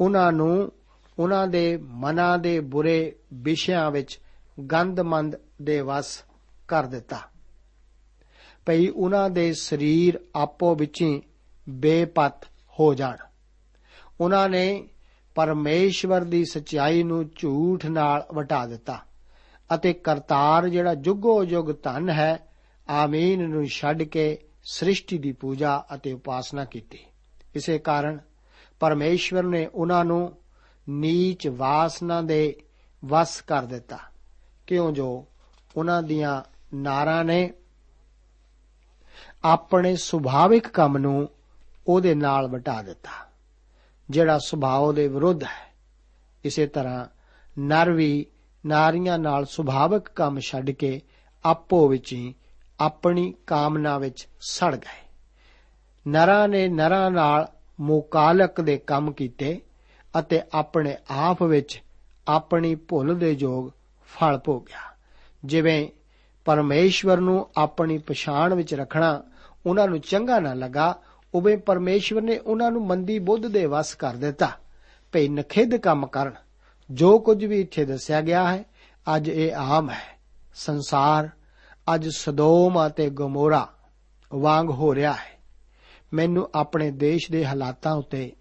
ਉਹਨਾਂ 0.00 0.32
ਨੂੰ 0.32 0.72
ਉਹਨਾਂ 1.18 1.46
ਦੇ 1.48 1.76
ਮਨਾਂ 1.76 2.38
ਦੇ 2.38 2.60
ਬੁਰੇ 2.60 3.16
ਵਿਸ਼ਿਆਂ 3.34 3.90
ਵਿੱਚ 3.90 4.18
ਗੰਦਮੰਦ 4.72 5.36
ਦੇ 5.62 5.80
ਵਸ 5.80 6.22
ਕਰ 6.68 6.86
ਦਿੱਤਾ। 6.86 7.20
ਭਈ 8.66 8.88
ਉਹਨਾਂ 8.88 9.30
ਦੇ 9.30 9.52
ਸਰੀਰ 9.52 10.20
ਆਪੋ 10.34 10.74
ਵਿੱਚੀ 10.74 11.22
ਬੇਪਤ 11.68 12.44
ਹੋ 12.80 12.94
ਜਾਣ। 12.94 13.16
ਉਹਨਾਂ 14.20 14.48
ਨੇ 14.48 14.88
ਪਰਮੇਸ਼ਵਰ 15.34 16.24
ਦੀ 16.24 16.44
ਸਚਾਈ 16.44 17.02
ਨੂੰ 17.02 17.30
ਝੂਠ 17.36 17.86
ਨਾਲ 17.86 18.26
ਵਟਾ 18.34 18.66
ਦਿੱਤਾ 18.66 19.00
ਅਤੇ 19.74 19.92
ਕਰਤਾਰ 19.92 20.68
ਜਿਹੜਾ 20.68 20.94
ਜੁਗੋ 20.94 21.44
ਜੁਗ 21.44 21.72
ਧਨ 21.82 22.10
ਹੈ, 22.10 22.38
ਆਮੀਨ 22.88 23.48
ਨੂੰ 23.48 23.66
ਛੱਡ 23.66 24.02
ਕੇ 24.02 24.38
ਸ੍ਰਿਸ਼ਟੀ 24.64 25.18
ਦੀ 25.18 25.32
ਪੂਜਾ 25.32 25.84
ਅਤੇ 25.94 26.12
ਉਪਾਸਨਾ 26.12 26.64
ਕੀਤੀ। 26.64 26.98
ਇਸੇ 27.54 27.78
ਕਾਰਨ 27.78 28.18
ਪਰਮੇਸ਼ਵਰ 28.80 29.42
ਨੇ 29.42 29.66
ਉਹਨਾਂ 29.66 30.04
ਨੂੰ 30.04 30.36
ਨੀਚ 30.88 31.48
ਵਾਸਨਾ 31.48 32.22
ਦੇ 32.22 32.56
ਵਸ 33.04 33.40
ਕਰ 33.40 33.62
ਦਿੱਤਾ। 33.62 33.98
ਕਿਉਂ 34.66 34.92
ਜੋ 34.92 35.26
ਉਹਨਾਂ 35.76 36.02
ਦੀਆਂ 36.02 36.53
ਨਾਰਾਂ 36.74 37.24
ਨੇ 37.24 37.52
ਆਪਣੇ 39.44 39.96
ਸੁਭਾਵਿਕ 39.96 40.68
ਕੰਮ 40.68 40.98
ਨੂੰ 40.98 41.28
ਉਹਦੇ 41.86 42.14
ਨਾਲ 42.14 42.48
ਵਟਾ 42.48 42.82
ਦਿੱਤਾ। 42.82 43.10
ਜਿਹੜਾ 44.10 44.38
ਸੁਭਾਅ 44.38 44.92
ਦੇ 44.92 45.08
ਵਿਰੁੱਧ 45.08 45.42
ਹੈ, 45.42 45.74
ਇਸੇ 46.44 46.66
ਤਰ੍ਹਾਂ 46.66 47.06
ਨਰ 47.58 47.90
ਵੀ 47.90 48.26
ਨਾਰੀਆਂ 48.66 49.18
ਨਾਲ 49.18 49.44
ਸੁਭਾਵਿਕ 49.44 50.08
ਕੰਮ 50.08 50.40
ਛੱਡ 50.40 50.70
ਕੇ 50.70 51.00
ਆਪੋ 51.44 51.88
ਵਿੱਚ 51.88 52.12
ਹੀ 52.12 52.34
ਆਪਣੀ 52.80 53.34
ਕਾਮਨਾ 53.46 53.98
ਵਿੱਚ 53.98 54.28
ਸੜ 54.40 54.76
ਗਏ। 54.76 55.08
ਨਰਾਂ 56.08 56.48
ਨੇ 56.48 56.68
ਨਰਾਂ 56.68 57.10
ਨਾਲ 57.10 57.48
ਮੁਕਾਲਕ 57.80 58.60
ਦੇ 58.60 58.78
ਕੰਮ 58.78 59.12
ਕੀਤੇ 59.12 59.60
ਅਤੇ 60.18 60.40
ਆਪਣੇ 60.52 60.96
ਆਪ 61.10 61.42
ਵਿੱਚ 61.42 61.82
ਆਪਣੀ 62.28 62.74
ਭੁੱਲ 62.74 63.18
ਦੇ 63.18 63.34
ਜੋਗ 63.34 63.70
ਫਲ 64.06 64.38
ਭੋਗਿਆ। 64.38 64.96
ਜਿਵੇਂ 65.44 65.88
ਪਰਮੇਸ਼ਵਰ 66.44 67.18
ਨੂੰ 67.20 67.48
ਆਪਣੀ 67.56 67.98
ਪਛਾਣ 67.98 68.54
ਵਿੱਚ 68.54 68.74
ਰੱਖਣਾ 68.74 69.22
ਉਹਨਾਂ 69.66 69.88
ਨੂੰ 69.88 70.00
ਚੰਗਾ 70.00 70.40
ਨਾ 70.40 70.54
ਲੱਗਾ, 70.54 70.96
ਉਵੇਂ 71.34 71.58
ਪਰਮੇਸ਼ਵਰ 71.58 72.22
ਨੇ 72.22 72.38
ਉਹਨਾਂ 72.38 72.70
ਨੂੰ 72.70 72.86
ਮੰਦੀ 72.86 73.18
ਬੁੱਧ 73.18 73.46
ਦੇ 73.46 73.66
ਵਸ 73.66 73.94
ਕਰ 73.94 74.14
ਦਿੱਤਾ। 74.14 74.50
ਭਈ 75.12 75.28
ਨਖਿੱਧ 75.28 75.76
ਕੰਮ 75.76 76.06
ਕਰਨ। 76.06 76.34
ਜੋ 76.90 77.18
ਕੁਝ 77.18 77.44
ਵੀ 77.44 77.60
ਇੱਥੇ 77.60 77.84
ਦੱਸਿਆ 77.84 78.20
ਗਿਆ 78.20 78.54
ਹੈ, 78.54 78.64
ਅੱਜ 79.16 79.28
ਇਹ 79.28 79.54
ਆਮ 79.54 79.90
ਹੈ। 79.90 80.18
ਸੰਸਾਰ, 80.54 81.30
ਅੱਜ 81.94 82.08
ਸਦੋਮ 82.08 82.86
ਅਤੇ 82.86 83.10
ਗਮੋਰਾ 83.10 83.72
ਵਾਂਗ 84.34 84.70
ਹੋ 84.70 84.94
ਰਿਹਾ 84.94 85.12
ਹੈ। 85.12 85.40
ਮੈਨੂੰ 86.14 86.50
ਆਪਣੇ 86.54 86.90
ਦੇਸ਼ 86.90 87.32
ਦੇ 87.32 87.46
ਹਾਲਾਤਾਂ 87.46 87.92
ਉੱਤੇ 87.92 88.32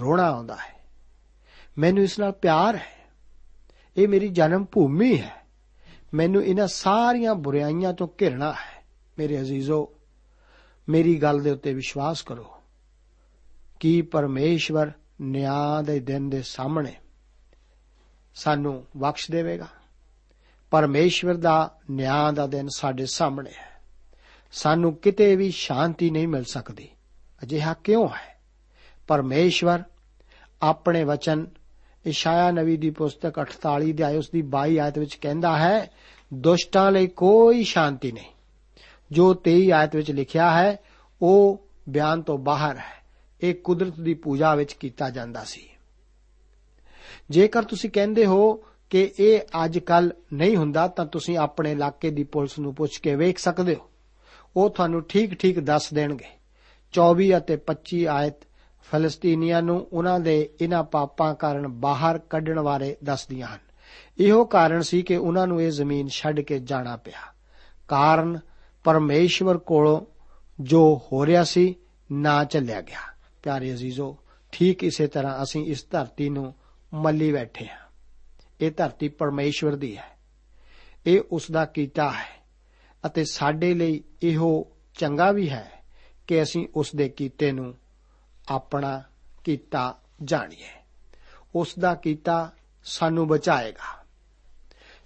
ਰੋਣਾ 0.00 0.22
ਆਉਂਦਾ 0.22 0.54
ਹੈ। 0.54 0.84
ਮੈਨੂੰ 1.78 2.04
ਇਸ 2.04 2.18
ਨਾਲ 2.18 2.32
ਪਿਆਰ 2.32 2.76
ਹੈ। 2.76 3.10
ਇਹ 3.96 4.08
ਮੇਰੀ 4.08 4.28
ਜਨਮ 4.28 4.64
ਭੂਮੀ 4.72 5.20
ਹੈ। 5.20 5.37
ਮੈਨੂੰ 6.14 6.44
ਇਹਨਾਂ 6.44 6.66
ਸਾਰੀਆਂ 6.66 7.34
ਬੁਰਾਈਆਂ 7.34 7.92
ਤੋਂ 7.92 8.08
ਘਿਰਣਾ 8.20 8.52
ਹੈ। 8.52 8.84
ਮੇਰੇ 9.18 9.40
ਅਜ਼ੀਜ਼ੋ, 9.40 9.94
ਮੇਰੀ 10.88 11.16
ਗੱਲ 11.16 11.42
ਦੇ 11.42 11.50
ਉੱਤੇ 11.50 11.74
ਵਿਸ਼ਵਾਸ 11.74 12.22
ਕਰੋ 12.22 12.62
ਕਿ 13.80 14.02
ਪਰਮੇਸ਼ਵਰ 14.02 14.92
ਨਿਆਂ 15.20 15.82
ਦੇ 15.82 16.00
ਦਿਨ 16.00 16.30
ਦੇ 16.30 16.42
ਸਾਹਮਣੇ 16.42 16.94
ਸਾਨੂੰ 18.34 18.86
ਬਖਸ਼ 18.96 19.30
ਦੇਵੇਗਾ। 19.30 19.66
ਪਰਮੇਸ਼ਵਰ 20.70 21.34
ਦਾ 21.34 21.78
ਨਿਆਂ 21.90 22.32
ਦਾ 22.32 22.46
ਦਿਨ 22.46 22.68
ਸਾਡੇ 22.68 23.06
ਸਾਹਮਣੇ 23.06 23.50
ਹੈ। 23.50 23.82
ਸਾਨੂੰ 24.52 24.94
ਕਿਤੇ 24.94 25.36
ਵੀ 25.36 25.50
ਸ਼ਾਂਤੀ 25.50 26.10
ਨਹੀਂ 26.10 26.28
ਮਿਲ 26.28 26.44
ਸਕਦੀ। 26.44 26.88
ਅਜਿਹਾ 27.42 27.74
ਕਿਉਂ 27.74 28.08
ਹੈ? 28.08 28.40
ਪਰਮੇਸ਼ਵਰ 29.08 29.82
ਆਪਣੇ 30.62 31.04
ਵਚਨ 31.04 31.46
ਇਸ਼ਾਇਆ 32.08 32.50
ਨਵੀ 32.50 32.76
ਦੀ 32.76 32.90
ਪੁਸਤਕ 32.90 33.40
48 33.40 33.92
ਦੇ 33.92 34.16
ਉਸ 34.16 34.30
ਦੀ 34.30 34.42
22 34.42 34.78
ਆਇਤ 34.78 34.98
ਵਿੱਚ 34.98 35.14
ਕਹਿੰਦਾ 35.14 35.58
ਹੈ, 35.58 35.90
ਦੁਸ਼ਟਾਂ 36.34 36.92
ਲਈ 36.92 37.06
ਕੋਈ 37.06 37.62
ਸ਼ਾਂਤੀ 37.62 38.12
ਨਹੀਂ। 38.12 38.32
ਜੋ 39.12 39.34
23 39.34 39.72
ਆਇਤ 39.72 39.96
ਵਿੱਚ 39.96 40.10
ਲਿਖਿਆ 40.10 40.50
ਹੈ, 40.50 40.78
ਉਹ 41.22 41.66
ਬਿਆਨ 41.88 42.22
ਤੋਂ 42.22 42.38
ਬਾਹਰ 42.38 42.76
ਹੈ। 42.76 42.98
ਇਹ 43.42 43.54
ਕੁਦਰਤ 43.54 44.00
ਦੀ 44.00 44.14
ਪੂਜਾ 44.14 44.54
ਵਿੱਚ 44.54 44.72
ਕੀਤਾ 44.72 45.10
ਜਾਂਦਾ 45.10 45.44
ਸੀ। 45.44 45.68
ਜੇਕਰ 47.30 47.62
ਤੁਸੀਂ 47.62 47.90
ਕਹਿੰਦੇ 47.90 48.26
ਹੋ 48.26 48.64
ਕਿ 48.90 49.12
ਇਹ 49.18 49.40
ਅੱਜ 49.64 49.78
ਕੱਲ 49.78 50.12
ਨਹੀਂ 50.32 50.56
ਹੁੰਦਾ, 50.56 50.88
ਤਾਂ 50.88 51.06
ਤੁਸੀਂ 51.06 51.38
ਆਪਣੇ 51.38 51.72
ਇਲਾਕੇ 51.72 52.10
ਦੀ 52.10 52.24
ਪੁਲਿਸ 52.24 52.58
ਨੂੰ 52.58 52.74
ਪੁੱਛ 52.74 52.98
ਕੇ 52.98 53.14
ਵੇਖ 53.14 53.38
ਸਕਦੇ 53.38 53.74
ਹੋ। 53.74 53.90
ਉਹ 54.56 54.70
ਤੁਹਾਨੂੰ 54.70 55.02
ਠੀਕ-ਠੀਕ 55.02 55.60
ਦੱਸ 55.60 55.92
ਦੇਣਗੇ। 55.94 56.28
24 56.92 57.36
ਅਤੇ 57.36 57.56
25 57.56 58.06
ਆਇਤ 58.06 58.47
ਫਲਸਤੀਨੀਆਂ 58.92 59.62
ਨੂੰ 59.62 59.88
ਉਹਨਾਂ 59.92 60.20
ਦੇ 60.20 60.50
ਇਹਨਾਂ 60.60 60.84
ਪਾਪਾਂ 60.84 61.34
ਕਾਰਨ 61.34 61.68
ਬਾਹਰ 61.68 62.18
ਕੱਢਣ 62.18 62.62
ਬਾਰੇ 62.62 62.96
ਦੱਸਦੀਆਂ 63.04 63.48
ਹਨ। 63.48 63.58
ਇਹੋ 64.18 64.44
ਕਾਰਨ 64.44 64.82
ਸੀ 64.82 65.02
ਕਿ 65.02 65.16
ਉਹਨਾਂ 65.16 65.46
ਨੂੰ 65.46 65.62
ਇਹ 65.62 65.70
ਜ਼ਮੀਨ 65.70 66.08
ਛੱਡ 66.08 66.40
ਕੇ 66.40 66.58
ਜਾਣਾ 66.58 66.96
ਪਿਆ। 66.96 67.34
ਕਾਰਨ 67.88 68.38
ਪਰਮੇਸ਼ਵਰ 68.84 69.58
ਕੋਲੋਂ 69.58 70.06
ਜੋ 70.60 71.00
ਹੋ 71.12 71.26
ਰਿਹਾ 71.26 71.44
ਸੀ, 71.44 71.74
ਨਾ 72.12 72.44
ਚੱਲਿਆ 72.44 72.80
ਗਿਆ। 72.80 73.14
ਪਿਆਰੇ 73.42 73.72
ਅਜ਼ੀਜ਼ੋ, 73.72 74.18
ਠੀਕ 74.52 74.84
ਇਸੇ 74.84 75.06
ਤਰ੍ਹਾਂ 75.06 75.42
ਅਸੀਂ 75.42 75.66
ਇਸ 75.66 75.86
ਧਰਤੀ 75.90 76.28
ਨੂੰ 76.28 76.54
ਮੱਲੀ 76.94 77.32
ਬੈਠੇ 77.32 77.66
ਹਾਂ। 77.66 77.78
ਇਹ 78.60 78.70
ਧਰਤੀ 78.76 79.08
ਪਰਮੇਸ਼ਵਰ 79.08 79.76
ਦੀ 79.76 79.96
ਹੈ। 79.96 80.18
ਇਹ 81.06 81.20
ਉਸ 81.32 81.50
ਦਾ 81.50 81.64
ਕੀਤਾ 81.64 82.10
ਹੈ 82.10 82.44
ਅਤੇ 83.06 83.24
ਸਾਡੇ 83.24 83.74
ਲਈ 83.74 84.04
ਇਹੋ 84.22 84.66
ਚੰਗਾ 84.94 85.32
ਵੀ 85.32 85.50
ਹੈ 85.50 85.72
ਕਿ 86.26 86.42
ਅਸੀਂ 86.42 86.68
ਉਸ 86.74 86.94
ਦੇ 86.94 87.08
ਕੀਤੇ 87.08 87.52
ਨੂੰ 87.52 87.74
ਆਪਣਾ 88.50 89.02
ਕੀਤਾ 89.44 89.98
ਜਾਣੀਏ। 90.24 90.82
ਉਸ 91.54 91.78
ਦਾ 91.78 91.94
ਕੀਤਾ 91.94 92.52
ਸਾਨੂੰ 92.84 93.28
ਬਚਾਏਗਾ। 93.28 94.04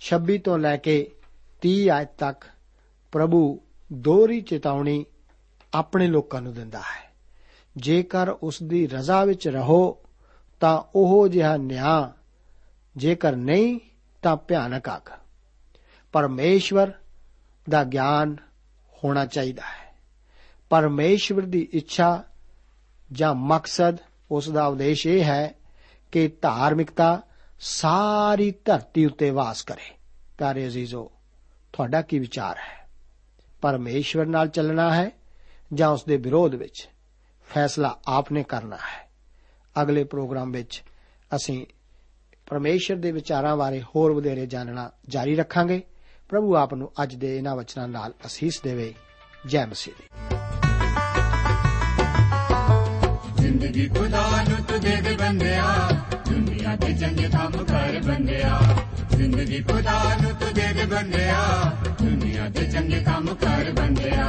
26 0.00 0.38
ਤੋਂ 0.38 0.58
ਲੈ 0.58 0.76
ਕੇ 0.76 1.10
30 1.60 1.90
ਆਇਤ 1.90 2.08
ਤੱਕ 2.18 2.44
ਪ੍ਰਭੂ 3.12 3.60
ਦੋਹਰੀ 3.92 4.40
ਚੇਤਾਵਨੀ 4.40 5.06
ਆਪਣੇ 5.74 6.06
ਲੋਕਾਂ 6.06 6.42
ਨੂੰ 6.42 6.54
ਦਿੰਦਾ 6.54 6.78
ਹੈ। 6.78 7.12
ਜੇਕਰ 7.76 8.28
ਉਸ 8.28 8.62
ਦੀ 8.62 8.86
ਰਜ਼ਾ 8.86 9.24
ਵਿੱਚ 9.24 9.48
ਰਹੋ, 9.48 9.98
ਤਾਂ 10.60 10.82
ਉਹ 10.94 11.28
ਜਿਹਾ 11.28 11.56
ਨਿਆਂ, 11.56 12.08
ਜੇਕਰ 12.96 13.36
ਨਹੀਂ, 13.36 13.80
ਤਾਂ 14.22 14.36
ਭਿਆਨਕ 14.36 14.88
ਆਗ 14.88 15.12
ਪਰਮੇਸ਼ਵਰ 16.12 16.92
ਦਾ 17.68 17.84
ਗਿਆਨ 17.84 18.36
ਹੋਣਾ 19.04 19.26
ਚਾਹੀਦਾ 19.26 19.62
ਹੈ। 19.62 19.94
ਪਰਮੇਸ਼ਵਰ 20.70 21.42
ਦੀ 21.42 21.68
ਇੱਛਾ 21.72 22.24
ਜਾਂ 23.12 23.34
ਮਕਸਦ, 23.34 23.96
ਉਸ 24.30 24.48
ਦਾ 24.48 24.66
ਉਦੇਸ਼ 24.66 25.06
ਇਹ 25.06 25.24
ਹੈ 25.24 25.54
ਕਿ 26.12 26.28
ਧਾਰਮਿਕਤਾ 26.28 27.22
ਸਾਰੀ 27.60 28.54
ਧਰਤੀ 28.64 29.06
ਉੱਤੇ 29.06 29.30
ਵਾਸ 29.30 29.62
ਕਰੇ। 29.62 29.94
ਪਿਆਰੇ 30.38 30.66
ਅਜ਼ੀਜ਼ੋ, 30.66 31.12
ਤੁਹਾਡਾ 31.72 32.02
ਕੀ 32.02 32.18
ਵਿਚਾਰ 32.18 32.56
ਹੈ? 32.56 32.88
ਪਰਮੇਸ਼ਵਰ 33.60 34.26
ਨਾਲ 34.26 34.48
ਚੱਲਣਾ 34.48 34.94
ਹੈ 34.94 35.10
ਜਾਂ 35.74 35.88
ਉਸ 35.88 36.04
ਦੇ 36.04 36.16
ਵਿਰੋਧ 36.16 36.54
ਵਿੱਚ? 36.54 36.88
ਫੈਸਲਾ 37.48 37.98
ਆਪਨੇ 38.06 38.42
ਕਰਨਾ 38.42 38.76
ਹੈ। 38.76 39.10
ਅਗਲੇ 39.82 40.04
ਪ੍ਰੋਗਰਾਮ 40.04 40.52
ਵਿੱਚ 40.52 40.82
ਅਸੀਂ 41.36 41.66
ਪਰਮੇਸ਼ਰ 42.46 42.96
ਦੇ 42.96 43.12
ਵਿਚਾਰਾਂ 43.12 43.56
ਬਾਰੇ 43.56 43.82
ਹੋਰ 43.82 44.12
ਵਧੇਰੇ 44.12 44.46
ਜਾਣਨਾ 44.46 44.90
ਜਾਰੀ 45.08 45.36
ਰੱਖਾਂਗੇ। 45.36 45.82
ਪ੍ਰਭੂ 46.28 46.56
ਆਪ 46.56 46.74
ਨੂੰ 46.74 46.92
ਅੱਜ 47.02 47.14
ਦੇ 47.14 47.38
ਇਹਨਾਂ 47.38 47.56
ਵਚਨਾਂ 47.56 47.88
ਨਾਲ 47.88 48.12
ਅਸੀਸ 48.26 48.60
ਦੇਵੇ। 48.62 48.94
ਜੈ 49.46 49.66
ਮਸੀਹ 49.66 49.94
ਦੀ। 50.00 50.26
ਜ਼ਿੰਦਗੀ 53.42 53.88
ਖੁਦਾ 53.88 54.22
ਨੂੰ 54.48 54.56
ਤੂੰ 54.64 54.80
ਦੇ 54.80 54.96
ਦੇ 55.00 55.14
ਬੰਦਿਆ 55.16 55.64
ਦੁਨੀਆ 56.28 56.74
ਦੇ 56.76 56.92
ਚੰਗੇ 56.92 57.28
ਕੰਮ 57.28 57.64
ਕਰ 57.64 57.98
ਬੰਦਿਆ 58.06 58.60
ਜ਼ਿੰਦਗੀ 59.10 59.60
ਖੁਦਾ 59.62 59.98
ਨੂੰ 60.22 60.30
ਤੂੰ 60.34 60.52
ਦੇ 60.54 60.72
ਦੇ 60.72 60.84
ਬੰਦਿਆ 60.86 61.40
ਦੁਨੀਆ 62.02 62.48
ਦੇ 62.48 62.66
ਚੰਗੇ 62.66 63.00
ਕੰਮ 63.00 63.34
ਕਰ 63.34 63.72
ਬੰਦਿਆ 63.72 64.28